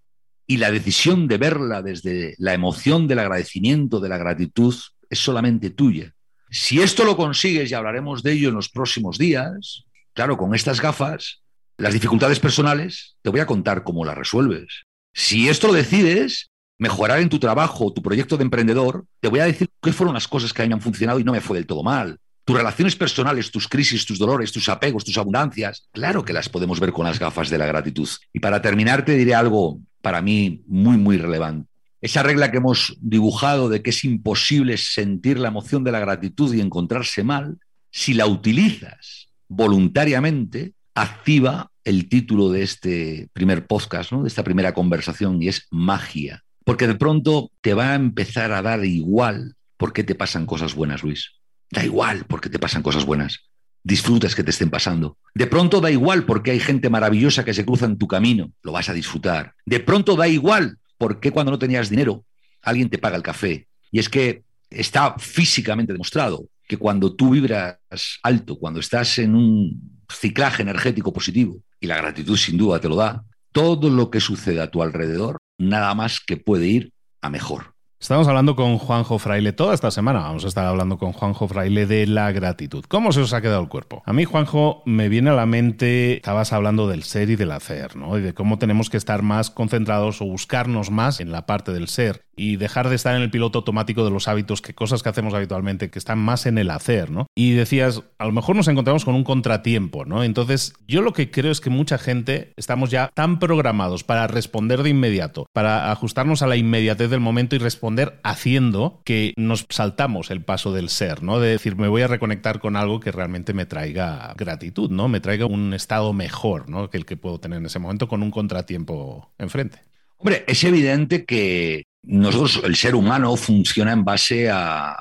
y 0.47 0.58
la 0.58 0.71
decisión 0.71 1.27
de 1.27 1.38
verla 1.38 1.81
desde 1.81 2.36
la 2.38 2.53
emoción 2.53 3.08
del 3.08 3.19
agradecimiento, 3.19 3.99
de 3.99 4.10
la 4.10 4.17
gratitud, 4.17 4.75
es 5.10 5.19
solamente 5.19 5.69
tuya. 5.69 6.13
Si 6.49 6.81
esto 6.81 7.03
lo 7.03 7.17
consigues, 7.17 7.71
y 7.71 7.73
hablaremos 7.73 8.23
de 8.23 8.34
ello 8.34 8.49
en 8.49 8.55
los 8.55 8.69
próximos 8.69 9.17
días, 9.17 9.86
claro, 10.13 10.38
con 10.38 10.53
estas 10.53 10.79
gafas, 10.79 11.41
las 11.77 11.93
dificultades 11.93 12.39
personales, 12.39 13.17
te 13.21 13.29
voy 13.29 13.39
a 13.39 13.45
contar 13.45 13.84
cómo 13.84 14.05
las 14.05 14.17
resuelves. 14.17 14.86
Si 15.13 15.49
esto 15.49 15.67
lo 15.67 15.73
decides, 15.73 16.51
mejorar 16.77 17.19
en 17.19 17.29
tu 17.29 17.39
trabajo, 17.39 17.91
tu 17.93 18.01
proyecto 18.01 18.38
de 18.38 18.43
emprendedor, 18.43 19.05
te 19.19 19.29
voy 19.29 19.39
a 19.39 19.45
decir 19.45 19.69
qué 19.81 19.91
fueron 19.91 20.13
las 20.13 20.27
cosas 20.27 20.53
que 20.53 20.62
a 20.62 20.65
mí 20.65 20.69
me 20.69 20.75
han 20.75 20.81
funcionado 20.81 21.19
y 21.19 21.23
no 21.23 21.31
me 21.31 21.41
fue 21.41 21.58
del 21.58 21.65
todo 21.65 21.84
mal. 21.84 22.17
Tus 22.45 22.55
relaciones 22.55 22.95
personales, 22.95 23.49
tus 23.49 23.67
crisis, 23.67 24.05
tus 24.05 24.19
dolores, 24.19 24.51
tus 24.51 24.69
apegos, 24.69 25.03
tus 25.03 25.17
abundancias, 25.17 25.88
claro 25.91 26.23
que 26.23 26.31
las 26.31 26.47
podemos 26.47 26.79
ver 26.79 26.91
con 26.91 27.05
las 27.05 27.19
gafas 27.19 27.49
de 27.49 27.58
la 27.58 27.65
gratitud. 27.65 28.08
Y 28.31 28.39
para 28.39 28.62
terminar 28.62 29.03
te 29.03 29.15
diré 29.15 29.34
algo 29.34 29.79
para 30.01 30.21
mí 30.21 30.62
muy, 30.67 30.97
muy 30.97 31.17
relevante. 31.17 31.67
Esa 32.01 32.21
regla 32.21 32.51
que 32.51 32.58
hemos 32.58 32.95
dibujado 33.01 33.67
de 33.67 33.81
que 33.81 33.89
es 33.89 34.03
imposible 34.05 34.77
sentir 34.77 35.39
la 35.39 35.47
emoción 35.47 35.84
de 35.84 35.91
la 35.91 35.99
gratitud 35.99 36.53
y 36.53 36.62
encontrarse 36.62 37.23
mal, 37.23 37.58
si 37.89 38.13
la 38.13 38.27
utilizas 38.27 39.29
voluntariamente, 39.47 40.73
activa 40.93 41.71
el 41.84 42.08
título 42.08 42.51
de 42.51 42.62
este 42.62 43.29
primer 43.34 43.65
podcast, 43.65 44.12
¿no? 44.12 44.21
de 44.21 44.27
esta 44.27 44.43
primera 44.43 44.75
conversación, 44.75 45.41
y 45.41 45.47
es 45.47 45.65
magia. 45.71 46.43
Porque 46.63 46.86
de 46.86 46.95
pronto 46.95 47.51
te 47.62 47.73
va 47.73 47.93
a 47.93 47.95
empezar 47.95 48.51
a 48.51 48.62
dar 48.62 48.86
igual 48.86 49.55
por 49.77 49.93
qué 49.93 50.03
te 50.03 50.13
pasan 50.13 50.45
cosas 50.45 50.75
buenas, 50.75 51.01
Luis. 51.01 51.31
Da 51.76 51.84
igual 51.84 52.24
por 52.24 52.40
qué 52.40 52.50
te 52.50 52.58
pasan 52.58 52.82
cosas 52.82 53.06
buenas 53.06 53.42
disfrutas 53.84 54.34
que 54.34 54.44
te 54.44 54.50
estén 54.50 54.70
pasando. 54.70 55.18
De 55.34 55.46
pronto 55.46 55.80
da 55.80 55.92
igual 55.92 56.26
porque 56.26 56.52
hay 56.52 56.60
gente 56.60 56.90
maravillosa 56.90 57.44
que 57.46 57.54
se 57.54 57.66
cruza 57.66 57.86
en 57.86 57.98
tu 57.98 58.08
camino, 58.08 58.52
lo 58.64 58.72
vas 58.72 58.90
a 58.90 58.94
disfrutar. 58.94 59.54
De 59.66 59.80
pronto 59.80 60.16
da 60.16 60.28
igual 60.28 60.80
porque 60.98 61.32
cuando 61.32 61.52
no 61.52 61.60
tenías 61.60 61.90
dinero 61.90 62.24
alguien 62.64 62.90
te 62.90 62.98
paga 62.98 63.18
el 63.18 63.24
café. 63.24 63.68
Y 63.92 64.00
es 64.00 64.10
que 64.10 64.44
está 64.70 65.16
físicamente 65.20 65.94
demostrado 65.94 66.48
que 66.68 66.78
cuando 66.78 67.14
tú 67.14 67.32
vibras 67.32 67.78
alto, 68.24 68.58
cuando 68.58 68.80
estás 68.80 69.20
en 69.20 69.36
un 69.36 70.02
ciclaje 70.10 70.64
energético 70.64 71.14
positivo, 71.14 71.60
y 71.80 71.88
la 71.88 71.98
gratitud 71.98 72.38
sin 72.38 72.58
duda 72.58 72.80
te 72.80 72.90
lo 72.90 72.96
da, 72.96 73.24
todo 73.52 73.90
lo 73.90 74.10
que 74.10 74.22
sucede 74.22 74.62
a 74.62 74.72
tu 74.72 74.82
alrededor, 74.82 75.38
nada 75.60 75.94
más 75.94 76.20
que 76.20 76.38
puede 76.38 76.68
ir 76.68 76.92
a 77.22 77.30
mejor. 77.30 77.75
Estamos 78.06 78.28
hablando 78.28 78.56
con 78.56 78.78
Juanjo 78.78 79.18
Fraile 79.18 79.52
toda 79.52 79.74
esta 79.74 79.89
semana. 79.89 80.20
Vamos 80.20 80.46
a 80.46 80.48
estar 80.48 80.63
hablando 80.63 81.00
con 81.00 81.12
Juanjo 81.12 81.48
Fraile 81.48 81.88
de 81.88 82.06
la 82.06 82.32
gratitud. 82.32 82.86
¿Cómo 82.88 83.12
se 83.12 83.22
os 83.22 83.34
ha 83.34 83.41
quedado 83.41 83.63
el 83.63 83.68
cuerpo? 83.68 84.04
A 84.06 84.13
mí, 84.13 84.26
Juanjo, 84.26 84.84
me 84.86 85.10
viene 85.10 85.32
a 85.32 85.34
la 85.34 85.48
mente, 85.48 86.18
estabas 86.18 86.54
hablando 86.54 86.88
del 86.88 87.02
ser 87.02 87.32
y 87.32 87.36
del 87.36 87.50
hacer, 87.50 87.96
¿no? 87.96 88.15
Y 88.20 88.22
de 88.22 88.36
cómo 88.36 88.60
tenemos 88.60 88.91
que 88.91 88.98
estar 88.98 89.24
más 89.24 89.50
concentrados 89.50 90.22
o 90.22 90.26
buscarnos 90.26 90.91
más 90.91 91.20
en 91.20 91.32
la 91.32 91.48
parte 91.48 91.72
del 91.72 91.88
ser 91.88 92.22
y 92.36 92.58
dejar 92.58 92.89
de 92.89 92.96
estar 92.96 93.15
en 93.15 93.24
el 93.24 93.32
piloto 93.32 93.60
automático 93.60 94.04
de 94.04 94.12
los 94.12 94.28
hábitos, 94.28 94.62
que 94.62 94.76
cosas 94.76 95.02
que 95.02 95.10
hacemos 95.10 95.34
habitualmente, 95.34 95.89
que 95.89 95.98
están 95.98 96.20
más 96.20 96.46
en 96.46 96.58
el 96.58 96.70
hacer, 96.70 97.10
¿no? 97.10 97.26
Y 97.34 97.54
decías, 97.54 98.04
a 98.20 98.26
lo 98.26 98.34
mejor 98.34 98.56
nos 98.56 98.68
encontramos 98.68 99.06
con 99.06 99.15
un 99.15 99.24
contratiempo, 99.24 100.06
¿no? 100.06 100.24
Entonces, 100.24 100.74
yo 100.88 101.02
lo 101.02 101.13
que 101.13 101.32
creo 101.32 101.52
es 101.52 101.62
que 101.62 101.70
mucha 101.70 101.98
gente 101.98 102.52
estamos 102.58 102.91
ya 102.91 103.10
tan 103.15 103.39
programados 103.39 104.04
para 104.04 104.28
responder 104.28 104.84
de 104.84 104.89
inmediato, 104.89 105.48
para 105.54 105.91
ajustarnos 105.91 106.41
a 106.41 106.48
la 106.48 106.58
inmediatez 106.58 107.10
del 107.10 107.22
momento 107.22 107.56
y 107.56 107.60
responder 107.60 107.94
haciendo 108.23 109.01
que 109.05 109.34
nos 109.38 109.65
saltamos 109.69 110.31
el 110.31 110.43
paso 110.43 110.73
del 110.73 110.89
ser, 110.89 111.23
¿no? 111.23 111.39
De 111.39 111.49
decir, 111.49 111.75
me 111.75 111.88
voy 111.88 112.01
a 112.01 112.08
reconectar 112.08 112.60
con 112.60 112.75
algo 112.75 112.99
que 112.99 113.12
realmente 113.12 113.53
me 113.53 113.65
traiga 113.65 114.34
gratitud, 114.38 114.89
¿no? 114.91 115.08
Me 115.08 115.19
traiga 115.19 115.45
un 115.45 115.73
estado 115.73 116.13
mejor, 116.13 116.69
¿no? 116.69 116.89
Que 116.89 116.97
el 116.97 117.05
que 117.05 117.17
puedo 117.17 117.39
tener 117.39 117.60
en 117.60 117.65
ese 117.65 117.79
momento 117.79 118.08
con 118.08 118.23
un 118.23 118.31
contratiempo 118.31 119.31
enfrente. 119.38 119.79
Hombre, 120.17 120.43
es 120.47 120.63
evidente 120.63 121.25
que 121.25 121.84
nosotros, 122.08 122.62
el 122.63 122.76
ser 122.76 122.96
humano, 122.96 123.36
funciona 123.36 123.91
en 123.91 124.04
base 124.04 124.50
a, 124.52 124.96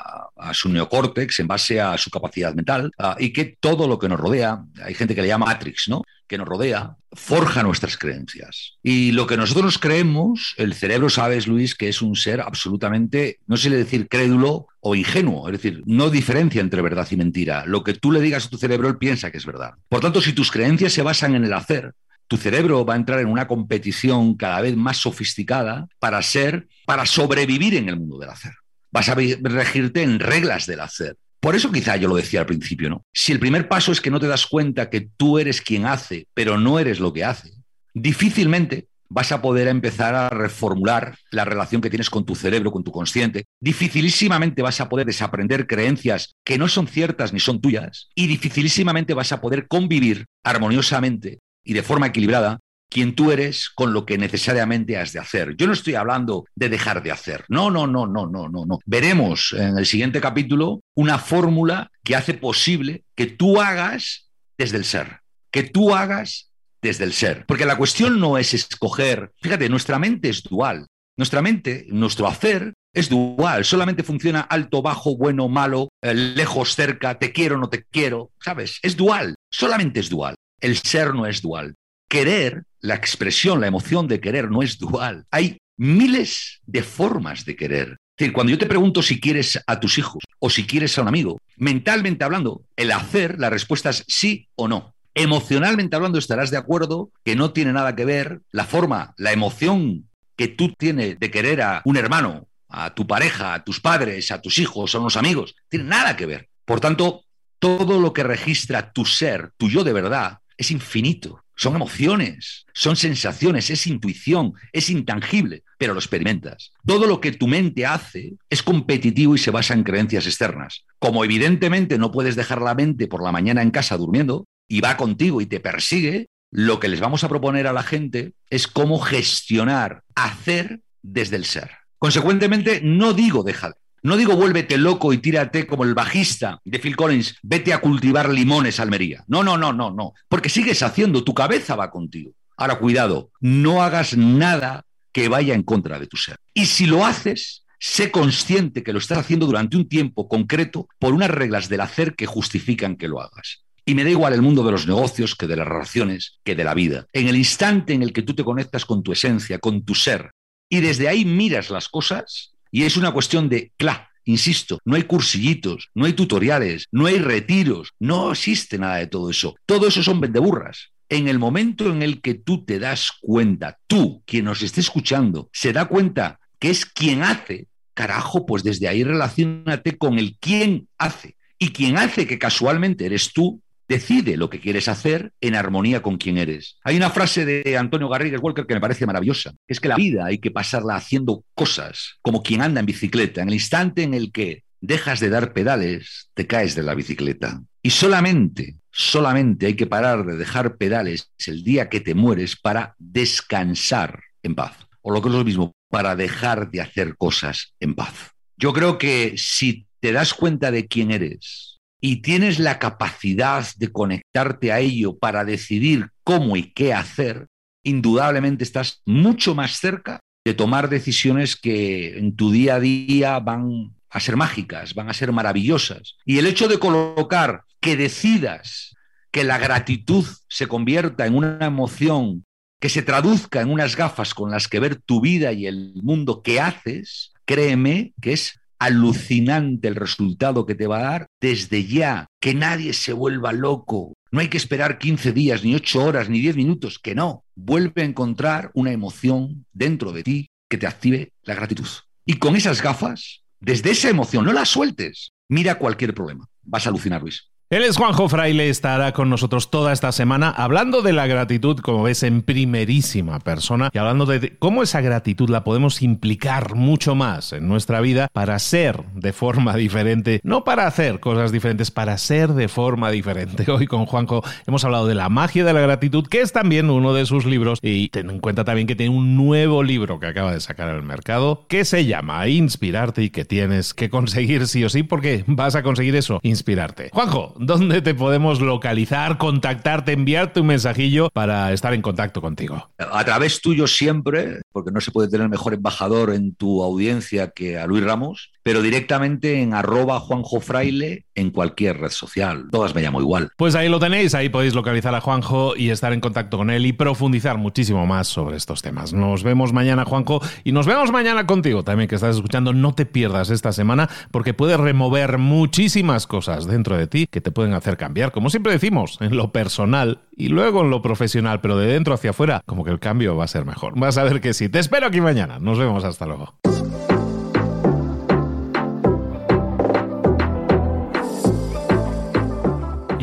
su 0.52 0.68
neocórtex, 0.68 1.40
en 1.40 1.46
base 1.46 1.80
a 1.80 1.96
su 1.96 2.10
capacidad 2.10 2.54
mental, 2.54 2.90
y 3.18 3.32
que 3.32 3.56
todo 3.58 3.88
lo 3.88 3.98
que 3.98 4.08
nos 4.08 4.20
rodea, 4.20 4.62
hay 4.84 4.94
gente 4.94 5.14
que 5.14 5.22
le 5.22 5.28
llama 5.28 5.46
Matrix, 5.46 5.88
¿no? 5.88 6.02
Que 6.26 6.36
nos 6.36 6.46
rodea, 6.46 6.96
forja 7.12 7.62
nuestras 7.62 7.96
creencias. 7.96 8.74
Y 8.82 9.12
lo 9.12 9.26
que 9.26 9.36
nosotros 9.36 9.78
creemos, 9.78 10.54
el 10.58 10.74
cerebro, 10.74 11.08
sabes, 11.08 11.46
Luis, 11.46 11.74
que 11.74 11.88
es 11.88 12.02
un 12.02 12.16
ser 12.16 12.40
absolutamente, 12.40 13.38
no 13.46 13.56
sé 13.56 13.70
decir 13.70 14.08
crédulo 14.08 14.66
o 14.80 14.94
ingenuo, 14.94 15.48
es 15.48 15.52
decir, 15.52 15.82
no 15.86 16.10
diferencia 16.10 16.60
entre 16.60 16.82
verdad 16.82 17.06
y 17.10 17.16
mentira. 17.16 17.64
Lo 17.66 17.82
que 17.84 17.94
tú 17.94 18.12
le 18.12 18.20
digas 18.20 18.46
a 18.46 18.50
tu 18.50 18.58
cerebro, 18.58 18.88
él 18.88 18.98
piensa 18.98 19.30
que 19.30 19.38
es 19.38 19.46
verdad. 19.46 19.74
Por 19.88 20.00
tanto, 20.00 20.20
si 20.20 20.32
tus 20.32 20.50
creencias 20.50 20.92
se 20.92 21.02
basan 21.02 21.34
en 21.34 21.44
el 21.44 21.52
hacer, 21.52 21.94
tu 22.28 22.36
cerebro 22.36 22.84
va 22.84 22.94
a 22.94 22.96
entrar 22.96 23.20
en 23.20 23.28
una 23.28 23.46
competición 23.46 24.34
cada 24.34 24.60
vez 24.60 24.76
más 24.76 24.96
sofisticada 24.98 25.86
para 25.98 26.20
ser, 26.22 26.68
para 26.86 27.06
sobrevivir 27.06 27.74
en 27.74 27.88
el 27.88 27.96
mundo 27.96 28.18
del 28.18 28.30
hacer. 28.30 28.52
Vas 28.90 29.08
a 29.08 29.14
regirte 29.14 30.02
en 30.02 30.20
reglas 30.20 30.66
del 30.66 30.80
hacer. 30.80 31.16
Por 31.40 31.54
eso 31.54 31.70
quizá 31.70 31.96
yo 31.96 32.08
lo 32.08 32.16
decía 32.16 32.40
al 32.40 32.46
principio, 32.46 32.88
¿no? 32.88 33.04
Si 33.12 33.32
el 33.32 33.40
primer 33.40 33.68
paso 33.68 33.92
es 33.92 34.00
que 34.00 34.10
no 34.10 34.20
te 34.20 34.28
das 34.28 34.46
cuenta 34.46 34.88
que 34.88 35.08
tú 35.16 35.38
eres 35.38 35.60
quien 35.60 35.84
hace, 35.84 36.26
pero 36.32 36.58
no 36.58 36.78
eres 36.78 37.00
lo 37.00 37.12
que 37.12 37.24
hace, 37.24 37.50
difícilmente 37.92 38.88
vas 39.10 39.30
a 39.30 39.42
poder 39.42 39.68
empezar 39.68 40.14
a 40.14 40.30
reformular 40.30 41.16
la 41.30 41.44
relación 41.44 41.80
que 41.80 41.90
tienes 41.90 42.10
con 42.10 42.24
tu 42.24 42.34
cerebro, 42.34 42.72
con 42.72 42.82
tu 42.82 42.90
consciente. 42.90 43.44
Dificilísimamente 43.60 44.62
vas 44.62 44.80
a 44.80 44.88
poder 44.88 45.06
desaprender 45.06 45.66
creencias 45.66 46.34
que 46.44 46.58
no 46.58 46.66
son 46.68 46.88
ciertas 46.88 47.32
ni 47.32 47.40
son 47.40 47.60
tuyas 47.60 48.08
y 48.14 48.26
dificilísimamente 48.26 49.14
vas 49.14 49.30
a 49.32 49.40
poder 49.40 49.68
convivir 49.68 50.26
armoniosamente 50.42 51.40
y 51.64 51.72
de 51.72 51.82
forma 51.82 52.06
equilibrada 52.06 52.60
quien 52.94 53.16
tú 53.16 53.32
eres 53.32 53.70
con 53.74 53.92
lo 53.92 54.06
que 54.06 54.18
necesariamente 54.18 54.96
has 54.96 55.12
de 55.12 55.18
hacer. 55.18 55.56
Yo 55.56 55.66
no 55.66 55.72
estoy 55.72 55.96
hablando 55.96 56.44
de 56.54 56.68
dejar 56.68 57.02
de 57.02 57.10
hacer. 57.10 57.44
No, 57.48 57.68
no, 57.68 57.88
no, 57.88 58.06
no, 58.06 58.28
no, 58.28 58.48
no, 58.48 58.64
no. 58.64 58.78
Veremos 58.86 59.52
en 59.58 59.76
el 59.76 59.84
siguiente 59.84 60.20
capítulo 60.20 60.80
una 60.94 61.18
fórmula 61.18 61.90
que 62.04 62.14
hace 62.14 62.34
posible 62.34 63.02
que 63.16 63.26
tú 63.26 63.60
hagas 63.60 64.30
desde 64.56 64.76
el 64.76 64.84
ser, 64.84 65.22
que 65.50 65.64
tú 65.64 65.92
hagas 65.92 66.52
desde 66.82 67.02
el 67.02 67.12
ser. 67.12 67.44
Porque 67.46 67.66
la 67.66 67.76
cuestión 67.76 68.20
no 68.20 68.38
es 68.38 68.54
escoger, 68.54 69.32
fíjate, 69.42 69.68
nuestra 69.68 69.98
mente 69.98 70.28
es 70.28 70.44
dual. 70.44 70.86
Nuestra 71.16 71.42
mente, 71.42 71.86
nuestro 71.88 72.28
hacer 72.28 72.74
es 72.92 73.08
dual, 73.08 73.64
solamente 73.64 74.04
funciona 74.04 74.40
alto, 74.40 74.82
bajo, 74.82 75.16
bueno, 75.16 75.48
malo, 75.48 75.88
eh, 76.00 76.14
lejos, 76.14 76.76
cerca, 76.76 77.18
te 77.18 77.32
quiero, 77.32 77.58
no 77.58 77.68
te 77.68 77.84
quiero, 77.84 78.30
¿sabes? 78.40 78.78
Es 78.82 78.96
dual, 78.96 79.34
solamente 79.50 79.98
es 79.98 80.08
dual 80.10 80.36
el 80.60 80.76
ser 80.78 81.14
no 81.14 81.26
es 81.26 81.42
dual. 81.42 81.74
Querer, 82.08 82.64
la 82.80 82.94
expresión, 82.94 83.60
la 83.60 83.66
emoción 83.66 84.08
de 84.08 84.20
querer 84.20 84.50
no 84.50 84.62
es 84.62 84.78
dual. 84.78 85.24
Hay 85.30 85.58
miles 85.76 86.60
de 86.66 86.82
formas 86.82 87.44
de 87.44 87.56
querer. 87.56 87.88
Es 88.16 88.18
decir, 88.18 88.32
cuando 88.32 88.52
yo 88.52 88.58
te 88.58 88.66
pregunto 88.66 89.02
si 89.02 89.20
quieres 89.20 89.60
a 89.66 89.80
tus 89.80 89.98
hijos 89.98 90.22
o 90.38 90.48
si 90.48 90.66
quieres 90.66 90.96
a 90.96 91.02
un 91.02 91.08
amigo, 91.08 91.40
mentalmente 91.56 92.24
hablando, 92.24 92.62
el 92.76 92.92
hacer, 92.92 93.40
la 93.40 93.50
respuesta 93.50 93.90
es 93.90 94.04
sí 94.06 94.48
o 94.54 94.68
no. 94.68 94.94
Emocionalmente 95.14 95.96
hablando, 95.96 96.18
estarás 96.18 96.50
de 96.50 96.56
acuerdo 96.56 97.10
que 97.24 97.36
no 97.36 97.52
tiene 97.52 97.72
nada 97.72 97.96
que 97.96 98.04
ver 98.04 98.40
la 98.52 98.64
forma, 98.64 99.14
la 99.16 99.32
emoción 99.32 100.08
que 100.36 100.48
tú 100.48 100.72
tienes 100.76 101.18
de 101.18 101.30
querer 101.30 101.62
a 101.62 101.82
un 101.84 101.96
hermano, 101.96 102.48
a 102.68 102.94
tu 102.94 103.06
pareja, 103.06 103.54
a 103.54 103.64
tus 103.64 103.80
padres, 103.80 104.30
a 104.30 104.40
tus 104.40 104.58
hijos, 104.58 104.94
a 104.94 104.98
unos 104.98 105.16
amigos. 105.16 105.54
Tiene 105.68 105.86
nada 105.86 106.16
que 106.16 106.26
ver. 106.26 106.48
Por 106.64 106.80
tanto, 106.80 107.24
todo 107.58 108.00
lo 108.00 108.12
que 108.12 108.22
registra 108.22 108.92
tu 108.92 109.04
ser, 109.04 109.52
tu 109.56 109.68
yo 109.68 109.84
de 109.84 109.92
verdad, 109.92 110.38
es 110.56 110.70
infinito. 110.70 111.44
Son 111.56 111.76
emociones, 111.76 112.66
son 112.74 112.96
sensaciones, 112.96 113.70
es 113.70 113.86
intuición, 113.86 114.54
es 114.72 114.90
intangible, 114.90 115.62
pero 115.78 115.94
lo 115.94 116.00
experimentas. 116.00 116.72
Todo 116.84 117.06
lo 117.06 117.20
que 117.20 117.30
tu 117.30 117.46
mente 117.46 117.86
hace 117.86 118.34
es 118.50 118.62
competitivo 118.62 119.36
y 119.36 119.38
se 119.38 119.52
basa 119.52 119.74
en 119.74 119.84
creencias 119.84 120.26
externas. 120.26 120.84
Como 120.98 121.24
evidentemente 121.24 121.96
no 121.96 122.10
puedes 122.10 122.34
dejar 122.34 122.60
la 122.60 122.74
mente 122.74 123.06
por 123.06 123.22
la 123.22 123.30
mañana 123.30 123.62
en 123.62 123.70
casa 123.70 123.96
durmiendo 123.96 124.46
y 124.68 124.80
va 124.80 124.96
contigo 124.96 125.40
y 125.40 125.46
te 125.46 125.60
persigue, 125.60 126.28
lo 126.50 126.80
que 126.80 126.88
les 126.88 127.00
vamos 127.00 127.22
a 127.22 127.28
proponer 127.28 127.66
a 127.66 127.72
la 127.72 127.82
gente 127.82 128.32
es 128.50 128.66
cómo 128.66 128.98
gestionar, 128.98 130.02
hacer 130.16 130.80
desde 131.02 131.36
el 131.36 131.44
ser. 131.44 131.70
Consecuentemente, 131.98 132.80
no 132.82 133.12
digo 133.12 133.44
dejar, 133.44 133.74
no 134.04 134.18
digo 134.18 134.36
vuélvete 134.36 134.76
loco 134.76 135.14
y 135.14 135.18
tírate 135.18 135.66
como 135.66 135.82
el 135.82 135.94
bajista 135.94 136.60
de 136.62 136.78
Phil 136.78 136.94
Collins, 136.94 137.36
vete 137.42 137.72
a 137.72 137.80
cultivar 137.80 138.28
limones, 138.28 138.78
Almería. 138.78 139.24
No, 139.28 139.42
no, 139.42 139.56
no, 139.56 139.72
no, 139.72 139.90
no. 139.90 140.12
Porque 140.28 140.50
sigues 140.50 140.82
haciendo, 140.82 141.24
tu 141.24 141.32
cabeza 141.32 141.74
va 141.74 141.90
contigo. 141.90 142.32
Ahora, 142.58 142.78
cuidado, 142.78 143.30
no 143.40 143.82
hagas 143.82 144.14
nada 144.14 144.84
que 145.10 145.28
vaya 145.28 145.54
en 145.54 145.62
contra 145.62 145.98
de 145.98 146.06
tu 146.06 146.18
ser. 146.18 146.36
Y 146.52 146.66
si 146.66 146.84
lo 146.84 147.06
haces, 147.06 147.64
sé 147.80 148.10
consciente 148.10 148.82
que 148.82 148.92
lo 148.92 148.98
estás 148.98 149.16
haciendo 149.16 149.46
durante 149.46 149.78
un 149.78 149.88
tiempo 149.88 150.28
concreto 150.28 150.86
por 150.98 151.14
unas 151.14 151.30
reglas 151.30 151.70
del 151.70 151.80
hacer 151.80 152.14
que 152.14 152.26
justifican 152.26 152.96
que 152.96 153.08
lo 153.08 153.22
hagas. 153.22 153.64
Y 153.86 153.94
me 153.94 154.04
da 154.04 154.10
igual 154.10 154.34
el 154.34 154.42
mundo 154.42 154.64
de 154.64 154.72
los 154.72 154.86
negocios 154.86 155.34
que 155.34 155.46
de 155.46 155.56
las 155.56 155.66
relaciones, 155.66 156.40
que 156.44 156.54
de 156.54 156.64
la 156.64 156.74
vida. 156.74 157.06
En 157.14 157.26
el 157.28 157.36
instante 157.36 157.94
en 157.94 158.02
el 158.02 158.12
que 158.12 158.22
tú 158.22 158.34
te 158.34 158.44
conectas 158.44 158.84
con 158.84 159.02
tu 159.02 159.12
esencia, 159.12 159.58
con 159.58 159.82
tu 159.82 159.94
ser, 159.94 160.30
y 160.68 160.80
desde 160.80 161.08
ahí 161.08 161.24
miras 161.24 161.70
las 161.70 161.88
cosas, 161.88 162.53
y 162.74 162.82
es 162.82 162.96
una 162.96 163.12
cuestión 163.12 163.48
de, 163.48 163.70
claro, 163.76 164.02
insisto, 164.24 164.80
no 164.84 164.96
hay 164.96 165.04
cursillitos, 165.04 165.90
no 165.94 166.06
hay 166.06 166.12
tutoriales, 166.12 166.88
no 166.90 167.06
hay 167.06 167.20
retiros, 167.20 167.92
no 168.00 168.32
existe 168.32 168.78
nada 168.78 168.96
de 168.96 169.06
todo 169.06 169.30
eso. 169.30 169.54
Todo 169.64 169.86
eso 169.86 170.02
son 170.02 170.20
vendeburras. 170.20 170.90
En 171.08 171.28
el 171.28 171.38
momento 171.38 171.88
en 171.88 172.02
el 172.02 172.20
que 172.20 172.34
tú 172.34 172.64
te 172.64 172.80
das 172.80 173.12
cuenta, 173.20 173.78
tú, 173.86 174.24
quien 174.26 174.46
nos 174.46 174.60
esté 174.60 174.80
escuchando, 174.80 175.48
se 175.52 175.72
da 175.72 175.84
cuenta 175.84 176.40
que 176.58 176.70
es 176.70 176.84
quien 176.84 177.22
hace, 177.22 177.68
carajo, 177.94 178.44
pues 178.44 178.64
desde 178.64 178.88
ahí 178.88 179.04
relacionate 179.04 179.96
con 179.96 180.18
el 180.18 180.36
quién 180.40 180.88
hace. 180.98 181.36
Y 181.60 181.68
quien 181.68 181.96
hace, 181.96 182.26
que 182.26 182.40
casualmente 182.40 183.06
eres 183.06 183.32
tú, 183.32 183.62
decide 183.88 184.36
lo 184.36 184.50
que 184.50 184.60
quieres 184.60 184.88
hacer 184.88 185.32
en 185.40 185.54
armonía 185.54 186.02
con 186.02 186.16
quien 186.16 186.38
eres. 186.38 186.78
Hay 186.84 186.96
una 186.96 187.10
frase 187.10 187.44
de 187.44 187.76
Antonio 187.76 188.08
Garrigues 188.08 188.40
Walker 188.40 188.66
que 188.66 188.74
me 188.74 188.80
parece 188.80 189.06
maravillosa, 189.06 189.52
es 189.66 189.80
que 189.80 189.88
la 189.88 189.96
vida 189.96 190.26
hay 190.26 190.38
que 190.38 190.50
pasarla 190.50 190.96
haciendo 190.96 191.44
cosas 191.54 192.16
como 192.22 192.42
quien 192.42 192.62
anda 192.62 192.80
en 192.80 192.86
bicicleta. 192.86 193.42
En 193.42 193.48
el 193.48 193.54
instante 193.54 194.02
en 194.02 194.14
el 194.14 194.32
que 194.32 194.64
dejas 194.80 195.20
de 195.20 195.30
dar 195.30 195.52
pedales, 195.52 196.30
te 196.34 196.46
caes 196.46 196.74
de 196.74 196.82
la 196.82 196.94
bicicleta. 196.94 197.62
Y 197.82 197.90
solamente, 197.90 198.76
solamente 198.90 199.66
hay 199.66 199.74
que 199.74 199.86
parar 199.86 200.24
de 200.24 200.36
dejar 200.36 200.76
pedales 200.76 201.30
el 201.46 201.64
día 201.64 201.88
que 201.88 202.00
te 202.00 202.14
mueres 202.14 202.56
para 202.56 202.94
descansar 202.98 204.20
en 204.42 204.54
paz. 204.54 204.76
O 205.02 205.12
lo 205.12 205.20
que 205.20 205.28
es 205.28 205.34
lo 205.34 205.44
mismo, 205.44 205.74
para 205.90 206.16
dejar 206.16 206.70
de 206.70 206.80
hacer 206.80 207.16
cosas 207.16 207.74
en 207.80 207.94
paz. 207.94 208.32
Yo 208.56 208.72
creo 208.72 208.98
que 208.98 209.34
si 209.36 209.86
te 210.00 210.12
das 210.12 210.34
cuenta 210.34 210.70
de 210.70 210.86
quién 210.86 211.10
eres 211.10 211.73
y 212.06 212.16
tienes 212.16 212.58
la 212.58 212.78
capacidad 212.78 213.66
de 213.78 213.90
conectarte 213.90 214.72
a 214.72 214.80
ello 214.80 215.16
para 215.16 215.42
decidir 215.42 216.10
cómo 216.22 216.54
y 216.54 216.64
qué 216.64 216.92
hacer, 216.92 217.46
indudablemente 217.82 218.62
estás 218.62 219.00
mucho 219.06 219.54
más 219.54 219.80
cerca 219.80 220.20
de 220.44 220.52
tomar 220.52 220.90
decisiones 220.90 221.56
que 221.56 222.18
en 222.18 222.36
tu 222.36 222.52
día 222.52 222.74
a 222.74 222.80
día 222.80 223.38
van 223.38 223.94
a 224.10 224.20
ser 224.20 224.36
mágicas, 224.36 224.94
van 224.94 225.08
a 225.08 225.14
ser 225.14 225.32
maravillosas. 225.32 226.16
Y 226.26 226.36
el 226.36 226.46
hecho 226.46 226.68
de 226.68 226.78
colocar 226.78 227.62
que 227.80 227.96
decidas 227.96 228.94
que 229.30 229.42
la 229.42 229.56
gratitud 229.56 230.26
se 230.46 230.66
convierta 230.66 231.24
en 231.24 231.34
una 231.34 231.64
emoción 231.64 232.44
que 232.80 232.90
se 232.90 233.00
traduzca 233.00 233.62
en 233.62 233.70
unas 233.70 233.96
gafas 233.96 234.34
con 234.34 234.50
las 234.50 234.68
que 234.68 234.78
ver 234.78 234.96
tu 234.96 235.22
vida 235.22 235.52
y 235.52 235.66
el 235.66 235.94
mundo 236.02 236.42
que 236.42 236.60
haces, 236.60 237.32
créeme 237.46 238.12
que 238.20 238.34
es 238.34 238.60
alucinante 238.84 239.88
el 239.88 239.94
resultado 239.94 240.66
que 240.66 240.74
te 240.74 240.86
va 240.86 240.98
a 240.98 241.10
dar 241.10 241.26
desde 241.40 241.86
ya, 241.86 242.26
que 242.38 242.54
nadie 242.54 242.92
se 242.92 243.14
vuelva 243.14 243.52
loco. 243.52 244.12
No 244.30 244.40
hay 244.40 244.48
que 244.48 244.58
esperar 244.58 244.98
15 244.98 245.32
días, 245.32 245.64
ni 245.64 245.74
8 245.74 246.04
horas, 246.04 246.28
ni 246.28 246.40
10 246.40 246.56
minutos, 246.56 246.98
que 246.98 247.14
no. 247.14 247.44
Vuelve 247.54 248.02
a 248.02 248.04
encontrar 248.04 248.70
una 248.74 248.92
emoción 248.92 249.64
dentro 249.72 250.12
de 250.12 250.22
ti 250.22 250.48
que 250.68 250.76
te 250.76 250.86
active 250.86 251.32
la 251.44 251.54
gratitud. 251.54 251.88
Y 252.26 252.34
con 252.34 252.56
esas 252.56 252.82
gafas, 252.82 253.42
desde 253.58 253.90
esa 253.90 254.10
emoción, 254.10 254.44
no 254.44 254.52
la 254.52 254.66
sueltes. 254.66 255.32
Mira 255.48 255.76
cualquier 255.76 256.12
problema. 256.12 256.46
Vas 256.62 256.86
a 256.86 256.90
alucinar, 256.90 257.22
Luis. 257.22 257.50
Él 257.74 257.82
es 257.82 257.96
Juanjo 257.96 258.28
Fraile, 258.28 258.68
estará 258.68 259.10
con 259.10 259.28
nosotros 259.28 259.68
toda 259.68 259.92
esta 259.92 260.12
semana 260.12 260.48
hablando 260.48 261.02
de 261.02 261.12
la 261.12 261.26
gratitud, 261.26 261.80
como 261.80 262.04
ves, 262.04 262.22
en 262.22 262.42
primerísima 262.42 263.40
persona 263.40 263.90
y 263.92 263.98
hablando 263.98 264.26
de 264.26 264.56
cómo 264.60 264.84
esa 264.84 265.00
gratitud 265.00 265.50
la 265.50 265.64
podemos 265.64 266.00
implicar 266.00 266.76
mucho 266.76 267.16
más 267.16 267.52
en 267.52 267.66
nuestra 267.66 268.00
vida 268.00 268.28
para 268.32 268.60
ser 268.60 269.02
de 269.14 269.32
forma 269.32 269.74
diferente, 269.74 270.40
no 270.44 270.62
para 270.62 270.86
hacer 270.86 271.18
cosas 271.18 271.50
diferentes, 271.50 271.90
para 271.90 272.16
ser 272.16 272.52
de 272.52 272.68
forma 272.68 273.10
diferente. 273.10 273.68
Hoy 273.68 273.88
con 273.88 274.06
Juanjo 274.06 274.44
hemos 274.68 274.84
hablado 274.84 275.08
de 275.08 275.16
la 275.16 275.28
magia 275.28 275.64
de 275.64 275.72
la 275.72 275.80
gratitud, 275.80 276.28
que 276.28 276.42
es 276.42 276.52
también 276.52 276.90
uno 276.90 277.12
de 277.12 277.26
sus 277.26 277.44
libros 277.44 277.80
y 277.82 278.08
ten 278.10 278.30
en 278.30 278.38
cuenta 278.38 278.62
también 278.64 278.86
que 278.86 278.94
tiene 278.94 279.16
un 279.16 279.34
nuevo 279.34 279.82
libro 279.82 280.20
que 280.20 280.28
acaba 280.28 280.52
de 280.52 280.60
sacar 280.60 280.90
al 280.90 281.02
mercado 281.02 281.66
que 281.68 281.84
se 281.84 282.06
llama 282.06 282.46
Inspirarte 282.46 283.24
y 283.24 283.30
que 283.30 283.44
tienes 283.44 283.94
que 283.94 284.10
conseguir 284.10 284.68
sí 284.68 284.84
o 284.84 284.88
sí 284.88 285.02
porque 285.02 285.42
vas 285.48 285.74
a 285.74 285.82
conseguir 285.82 286.14
eso, 286.14 286.38
inspirarte. 286.44 287.10
Juanjo, 287.12 287.52
¿dónde 287.66 288.02
te 288.02 288.14
podemos 288.14 288.60
localizar, 288.60 289.38
contactarte, 289.38 290.12
enviarte 290.12 290.60
un 290.60 290.68
mensajillo 290.68 291.30
para 291.30 291.72
estar 291.72 291.94
en 291.94 292.02
contacto 292.02 292.40
contigo? 292.40 292.90
A 292.98 293.24
través 293.24 293.60
tuyo 293.60 293.86
siempre, 293.86 294.62
porque 294.72 294.90
no 294.90 295.00
se 295.00 295.10
puede 295.10 295.28
tener 295.28 295.48
mejor 295.48 295.74
embajador 295.74 296.32
en 296.32 296.54
tu 296.54 296.82
audiencia 296.82 297.50
que 297.50 297.78
a 297.78 297.86
Luis 297.86 298.04
Ramos, 298.04 298.50
pero 298.62 298.80
directamente 298.80 299.60
en 299.60 299.74
arroba 299.74 300.20
Juanjo 300.20 300.60
Fraile 300.60 301.26
en 301.34 301.50
cualquier 301.50 301.98
red 301.98 302.10
social. 302.10 302.66
Todas 302.70 302.94
me 302.94 303.02
llamo 303.02 303.20
igual. 303.20 303.50
Pues 303.56 303.74
ahí 303.74 303.88
lo 303.88 303.98
tenéis, 303.98 304.34
ahí 304.34 304.48
podéis 304.48 304.74
localizar 304.74 305.14
a 305.14 305.20
Juanjo 305.20 305.76
y 305.76 305.90
estar 305.90 306.12
en 306.12 306.20
contacto 306.20 306.56
con 306.56 306.70
él 306.70 306.86
y 306.86 306.92
profundizar 306.92 307.58
muchísimo 307.58 308.06
más 308.06 308.28
sobre 308.28 308.56
estos 308.56 308.82
temas. 308.82 309.12
Nos 309.12 309.42
vemos 309.42 309.72
mañana, 309.72 310.04
Juanjo, 310.04 310.40
y 310.64 310.72
nos 310.72 310.86
vemos 310.86 311.12
mañana 311.12 311.46
contigo 311.46 311.84
también 311.84 312.08
que 312.08 312.14
estás 312.14 312.36
escuchando. 312.36 312.72
No 312.72 312.94
te 312.94 313.06
pierdas 313.06 313.50
esta 313.50 313.72
semana 313.72 314.08
porque 314.30 314.54
puedes 314.54 314.78
remover 314.78 315.38
muchísimas 315.38 316.26
cosas 316.26 316.66
dentro 316.66 316.96
de 316.96 317.06
ti 317.06 317.26
que 317.30 317.40
te 317.40 317.50
pueden 317.54 317.72
hacer 317.72 317.96
cambiar, 317.96 318.32
como 318.32 318.50
siempre 318.50 318.72
decimos, 318.72 319.18
en 319.20 319.36
lo 319.36 319.52
personal 319.52 320.18
y 320.36 320.48
luego 320.48 320.82
en 320.82 320.90
lo 320.90 321.00
profesional, 321.00 321.60
pero 321.60 321.78
de 321.78 321.86
dentro 321.86 322.12
hacia 322.12 322.30
afuera, 322.30 322.60
como 322.66 322.84
que 322.84 322.90
el 322.90 322.98
cambio 322.98 323.36
va 323.36 323.44
a 323.44 323.48
ser 323.48 323.64
mejor. 323.64 323.98
Vas 323.98 324.18
a 324.18 324.24
ver 324.24 324.40
que 324.40 324.52
sí. 324.52 324.68
Te 324.68 324.80
espero 324.80 325.06
aquí 325.06 325.20
mañana. 325.20 325.58
Nos 325.58 325.78
vemos 325.78 326.04
hasta 326.04 326.26
luego. 326.26 326.54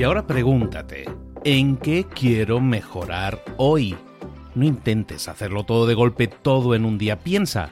Y 0.01 0.03
ahora 0.03 0.25
pregúntate, 0.25 1.05
¿en 1.43 1.77
qué 1.77 2.07
quiero 2.11 2.59
mejorar 2.59 3.39
hoy? 3.57 3.95
No 4.55 4.65
intentes 4.65 5.27
hacerlo 5.27 5.63
todo 5.63 5.85
de 5.85 5.93
golpe, 5.93 6.25
todo 6.25 6.73
en 6.73 6.85
un 6.85 6.97
día. 6.97 7.19
Piensa, 7.19 7.71